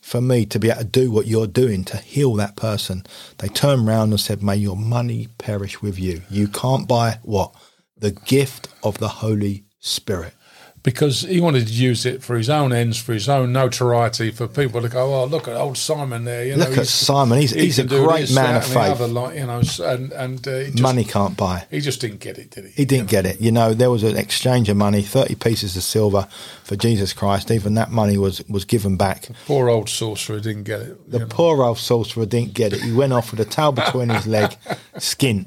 For 0.03 0.21
me 0.21 0.45
to 0.47 0.59
be 0.59 0.69
able 0.69 0.81
to 0.81 0.85
do 0.85 1.11
what 1.11 1.27
you're 1.27 1.47
doing 1.47 1.85
to 1.85 1.97
heal 1.97 2.35
that 2.35 2.57
person, 2.57 3.05
they 3.39 3.49
turned 3.49 3.87
round 3.87 4.11
and 4.11 4.21
said, 4.21 4.43
May 4.43 4.57
your 4.57 4.77
money 4.77 5.29
perish 5.39 5.81
with 5.81 5.99
you. 5.99 6.23
You 6.29 6.49
can't 6.49 6.89
buy 6.89 7.21
what? 7.23 7.55
The 7.97 8.11
gift 8.11 8.69
of 8.83 8.99
the 8.99 9.09
Holy 9.09 9.65
Spirit. 9.79 10.35
Because 10.83 11.23
he 11.23 11.41
wanted 11.41 11.67
to 11.69 11.73
use 11.73 12.05
it 12.05 12.23
for 12.23 12.37
his 12.37 12.51
own 12.51 12.73
ends, 12.73 12.99
for 12.99 13.13
his 13.13 13.29
own 13.29 13.53
notoriety, 13.53 14.31
for 14.33 14.49
people 14.49 14.83
to 14.83 14.89
go, 14.89 15.15
"Oh, 15.15 15.25
look 15.27 15.47
at 15.47 15.55
old 15.55 15.79
Simon 15.79 16.25
there." 16.25 16.45
You 16.45 16.57
know, 16.57 16.69
Look 16.69 16.79
at 16.79 16.87
Simon. 16.89 17.39
He's, 17.39 17.53
he 17.53 17.67
he's 17.67 17.79
a 17.79 17.85
great 17.85 18.23
this, 18.23 18.35
man 18.35 18.57
of 18.57 18.65
faith. 18.65 18.77
other, 18.77 19.07
like, 19.07 19.37
you 19.37 19.47
know, 19.47 19.63
and 19.81 20.13
and 20.13 20.49
uh, 20.49 20.65
just, 20.65 20.81
Money 20.81 21.05
can't 21.05 21.37
buy. 21.37 21.67
He 21.71 21.81
just 21.81 22.01
didn't 22.01 22.21
get 22.21 22.39
it, 22.39 22.51
did 22.51 22.65
he? 22.67 22.71
He 22.73 22.85
didn't 22.85 23.09
get 23.09 23.27
it. 23.27 23.41
You 23.41 23.53
know, 23.53 23.75
there 23.75 23.91
was 23.91 24.03
an 24.03 24.17
exchange 24.17 24.69
of 24.69 24.77
money, 24.77 25.03
30 25.03 25.37
pieces 25.37 25.77
of 25.77 25.83
silver 25.85 26.27
for 26.65 26.75
Jesus 26.75 27.13
Christ. 27.13 27.51
Even 27.51 27.75
that 27.75 27.91
money 27.91 28.19
was, 28.19 28.43
was 28.49 28.65
given 28.65 28.97
back. 28.97 29.23
The 29.23 29.35
Poor 29.47 29.69
old 29.69 29.89
sorcerer 29.89 30.41
didn't 30.41 30.65
get 30.65 30.83
it. 30.83 31.11
The 31.11 31.21
know. 31.21 31.27
poor 31.27 31.63
old 31.63 31.79
sorcerer 31.79 32.27
didn't 32.27 32.55
get 32.55 32.73
it. 32.73 32.81
He 32.81 32.93
went 32.93 33.13
off 33.13 33.31
with 33.31 33.41
a 33.41 33.45
tail 33.45 33.73
between 33.73 34.09
his 34.09 34.27
leg, 34.27 34.57
skin, 34.99 35.47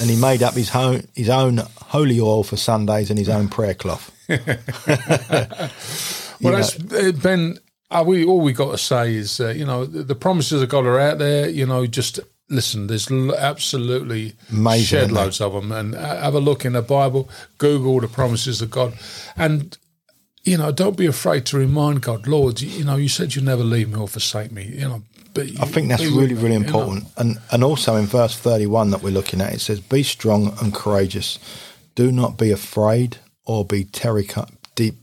and 0.00 0.10
he 0.10 0.16
made 0.16 0.42
up 0.42 0.54
his 0.54 0.74
own, 0.74 1.06
his 1.14 1.28
own 1.28 1.58
holy 1.82 2.20
oil 2.20 2.42
for 2.44 2.56
Sundays 2.56 3.10
and 3.10 3.18
his 3.18 3.28
own 3.28 3.48
prayer 3.48 3.74
cloth. 3.74 4.10
Well, 6.40 6.54
that's 6.56 6.78
uh, 6.92 7.12
Ben. 7.12 7.58
Uh, 7.90 8.02
we 8.06 8.24
all 8.24 8.40
we 8.40 8.52
got 8.52 8.72
to 8.72 8.78
say 8.78 9.14
is, 9.14 9.40
uh, 9.40 9.48
you 9.50 9.64
know, 9.64 9.84
the, 9.84 10.02
the 10.02 10.14
promises 10.14 10.62
of 10.62 10.68
God 10.68 10.86
are 10.86 10.98
out 10.98 11.18
there. 11.18 11.48
You 11.48 11.66
know, 11.66 11.86
just 11.86 12.20
listen. 12.48 12.86
There's 12.86 13.10
l- 13.10 13.34
absolutely 13.34 14.34
Amazing, 14.50 14.84
shed 14.84 15.12
loads 15.12 15.40
of 15.40 15.52
them, 15.52 15.70
and 15.72 15.94
uh, 15.94 16.20
have 16.22 16.34
a 16.34 16.40
look 16.40 16.64
in 16.64 16.72
the 16.72 16.82
Bible. 16.82 17.28
Google 17.58 18.00
the 18.00 18.08
promises 18.08 18.60
of 18.62 18.70
God, 18.70 18.94
and 19.36 19.76
you 20.44 20.58
know, 20.58 20.72
don't 20.72 20.96
be 20.96 21.06
afraid 21.06 21.46
to 21.46 21.58
remind 21.58 22.02
God, 22.02 22.26
Lord. 22.26 22.60
You, 22.60 22.68
you 22.70 22.84
know, 22.84 22.96
you 22.96 23.08
said 23.08 23.34
you'd 23.34 23.44
never 23.44 23.64
leave 23.64 23.90
me 23.90 23.98
or 23.98 24.08
forsake 24.08 24.50
me. 24.52 24.64
You 24.64 24.88
know, 24.88 25.02
but 25.34 25.48
I 25.60 25.66
think 25.66 25.88
that's 25.88 26.06
really, 26.06 26.34
really 26.34 26.54
important. 26.54 27.06
And 27.16 27.38
and 27.50 27.64
also 27.64 27.96
in 27.96 28.06
verse 28.06 28.38
31 28.38 28.90
that 28.90 29.02
we're 29.02 29.10
looking 29.10 29.40
at, 29.40 29.52
it 29.52 29.60
says, 29.60 29.80
Be 29.80 30.04
strong 30.04 30.56
and 30.62 30.72
courageous. 30.72 31.38
Do 31.96 32.12
not 32.12 32.38
be 32.38 32.50
afraid 32.50 33.18
or 33.44 33.64
be, 33.64 33.84
terri- 33.84 34.48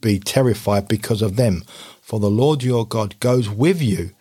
be 0.01 0.19
terrified 0.19 0.87
because 0.87 1.21
of 1.21 1.35
them. 1.35 1.63
For 2.01 2.19
the 2.19 2.29
Lord 2.29 2.63
your 2.63 2.85
God 2.87 3.19
goes 3.19 3.49
with 3.49 3.81
you. 3.81 4.11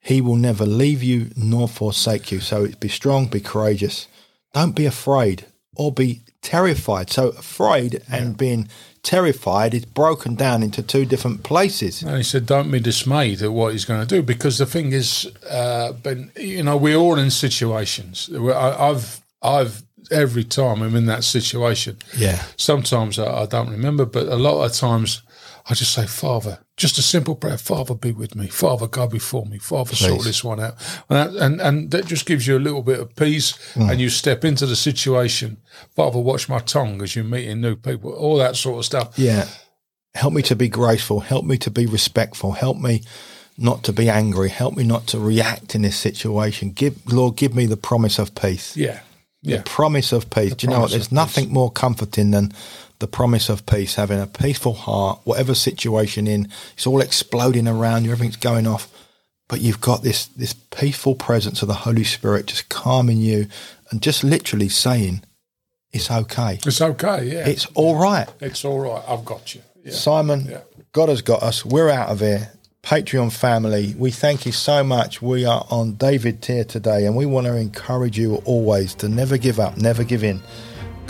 He 0.00 0.20
will 0.20 0.36
never 0.36 0.64
leave 0.66 1.02
you 1.02 1.30
nor 1.36 1.68
forsake 1.68 2.32
you. 2.32 2.40
So 2.40 2.68
be 2.80 2.88
strong, 2.88 3.26
be 3.26 3.40
courageous. 3.40 4.08
Don't 4.52 4.74
be 4.74 4.86
afraid 4.86 5.46
or 5.76 5.92
be 5.92 6.20
terrified. 6.42 7.10
So 7.10 7.28
afraid 7.28 8.02
and 8.10 8.36
being 8.36 8.68
terrified 9.02 9.74
is 9.74 9.84
broken 9.84 10.34
down 10.34 10.62
into 10.62 10.82
two 10.82 11.04
different 11.04 11.42
places. 11.42 12.02
And 12.02 12.16
he 12.16 12.22
said, 12.22 12.46
"Don't 12.46 12.70
be 12.70 12.80
dismayed 12.80 13.42
at 13.42 13.52
what 13.52 13.72
he's 13.72 13.84
going 13.84 14.06
to 14.06 14.14
do, 14.14 14.22
because 14.22 14.58
the 14.58 14.66
thing 14.66 14.92
is, 14.92 15.30
uh, 15.48 15.92
Ben, 15.92 16.30
you 16.36 16.62
know, 16.62 16.76
we're 16.76 16.96
all 16.96 17.18
in 17.18 17.30
situations. 17.30 18.30
I, 18.32 18.88
I've, 18.88 19.20
I've 19.42 19.82
every 20.10 20.44
time 20.44 20.82
I'm 20.82 20.96
in 20.96 21.06
that 21.06 21.24
situation. 21.24 21.96
Yeah. 22.16 22.42
Sometimes 22.56 23.18
I, 23.18 23.42
I 23.42 23.46
don't 23.46 23.70
remember, 23.70 24.04
but 24.04 24.26
a 24.26 24.36
lot 24.36 24.64
of 24.64 24.72
times 24.72 25.22
I 25.68 25.74
just 25.74 25.92
say, 25.92 26.06
Father, 26.06 26.58
just 26.80 26.98
a 26.98 27.02
simple 27.02 27.36
prayer. 27.36 27.58
Father, 27.58 27.94
be 27.94 28.10
with 28.10 28.34
me. 28.34 28.46
Father, 28.46 28.88
go 28.88 29.06
before 29.06 29.44
me. 29.44 29.58
Father, 29.58 29.94
sort 29.94 30.24
this 30.24 30.42
one 30.42 30.58
out. 30.58 30.74
And 31.10 31.34
that, 31.34 31.42
and, 31.42 31.60
and 31.60 31.90
that 31.90 32.06
just 32.06 32.24
gives 32.24 32.46
you 32.46 32.56
a 32.56 32.58
little 32.58 32.82
bit 32.82 32.98
of 32.98 33.14
peace, 33.14 33.54
hmm. 33.74 33.90
and 33.90 34.00
you 34.00 34.08
step 34.08 34.44
into 34.44 34.64
the 34.64 34.74
situation. 34.74 35.58
Father, 35.94 36.18
watch 36.18 36.48
my 36.48 36.58
tongue 36.58 37.02
as 37.02 37.14
you're 37.14 37.24
meeting 37.24 37.60
new 37.60 37.76
people. 37.76 38.12
All 38.12 38.38
that 38.38 38.56
sort 38.56 38.78
of 38.78 38.86
stuff. 38.86 39.18
Yeah. 39.18 39.46
Help 40.14 40.32
me 40.32 40.42
to 40.42 40.56
be 40.56 40.68
graceful. 40.68 41.20
Help 41.20 41.44
me 41.44 41.58
to 41.58 41.70
be 41.70 41.84
respectful. 41.84 42.52
Help 42.52 42.78
me 42.78 43.02
not 43.58 43.84
to 43.84 43.92
be 43.92 44.08
angry. 44.08 44.48
Help 44.48 44.74
me 44.74 44.82
not 44.82 45.06
to 45.08 45.18
react 45.18 45.74
in 45.74 45.82
this 45.82 45.96
situation. 45.96 46.70
Give 46.70 46.96
Lord, 47.12 47.36
give 47.36 47.54
me 47.54 47.66
the 47.66 47.76
promise 47.76 48.18
of 48.18 48.34
peace. 48.34 48.74
Yeah. 48.74 49.00
Yeah. 49.42 49.58
The 49.58 49.62
promise 49.64 50.12
of 50.12 50.30
peace. 50.30 50.54
Do 50.54 50.66
you 50.66 50.72
know 50.72 50.80
what? 50.80 50.90
There's 50.90 51.12
nothing 51.12 51.52
more 51.52 51.70
comforting 51.70 52.30
than 52.30 52.52
the 53.00 53.08
promise 53.08 53.48
of 53.48 53.66
peace, 53.66 53.96
having 53.96 54.20
a 54.20 54.26
peaceful 54.26 54.74
heart, 54.74 55.20
whatever 55.24 55.54
situation 55.54 56.26
in, 56.26 56.48
it's 56.74 56.86
all 56.86 57.00
exploding 57.00 57.66
around 57.66 58.04
you, 58.04 58.12
everything's 58.12 58.36
going 58.36 58.66
off. 58.66 58.88
But 59.48 59.60
you've 59.60 59.80
got 59.80 60.04
this 60.04 60.26
this 60.26 60.52
peaceful 60.52 61.16
presence 61.16 61.60
of 61.62 61.68
the 61.68 61.74
Holy 61.74 62.04
Spirit 62.04 62.46
just 62.46 62.68
calming 62.68 63.16
you 63.18 63.48
and 63.90 64.00
just 64.00 64.22
literally 64.22 64.68
saying, 64.68 65.22
It's 65.92 66.08
okay. 66.10 66.60
It's 66.64 66.80
okay, 66.80 67.24
yeah. 67.24 67.48
It's 67.48 67.66
all 67.74 67.96
right. 67.96 68.28
It's 68.40 68.64
all 68.64 68.78
right. 68.78 69.02
I've 69.08 69.24
got 69.24 69.54
you. 69.54 69.62
Yeah. 69.82 69.92
Simon, 69.92 70.46
Yeah. 70.48 70.60
God 70.92 71.08
has 71.08 71.22
got 71.22 71.42
us. 71.42 71.64
We're 71.64 71.88
out 71.90 72.10
of 72.10 72.20
here. 72.20 72.52
Patreon 72.82 73.30
family, 73.32 73.94
we 73.98 74.10
thank 74.10 74.46
you 74.46 74.52
so 74.52 74.82
much. 74.82 75.20
We 75.20 75.44
are 75.44 75.66
on 75.70 75.96
David 75.96 76.40
tier 76.42 76.64
today, 76.64 77.04
and 77.04 77.14
we 77.14 77.26
want 77.26 77.46
to 77.46 77.54
encourage 77.56 78.18
you 78.18 78.36
always 78.46 78.94
to 78.96 79.08
never 79.08 79.36
give 79.36 79.60
up, 79.60 79.76
never 79.76 80.02
give 80.02 80.24
in. 80.24 80.40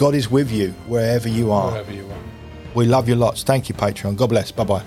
God 0.01 0.15
is 0.15 0.31
with 0.31 0.51
you 0.51 0.71
wherever 0.87 1.29
you 1.29 1.53
are. 1.53 1.73
Wherever 1.73 1.93
you 1.93 2.07
are. 2.07 2.75
We 2.75 2.87
love 2.87 3.07
you 3.07 3.17
lots. 3.17 3.43
Thank 3.43 3.69
you, 3.69 3.75
Patreon. 3.75 4.17
God 4.17 4.31
bless. 4.31 4.51
Bye 4.51 4.65
bye. 4.65 4.83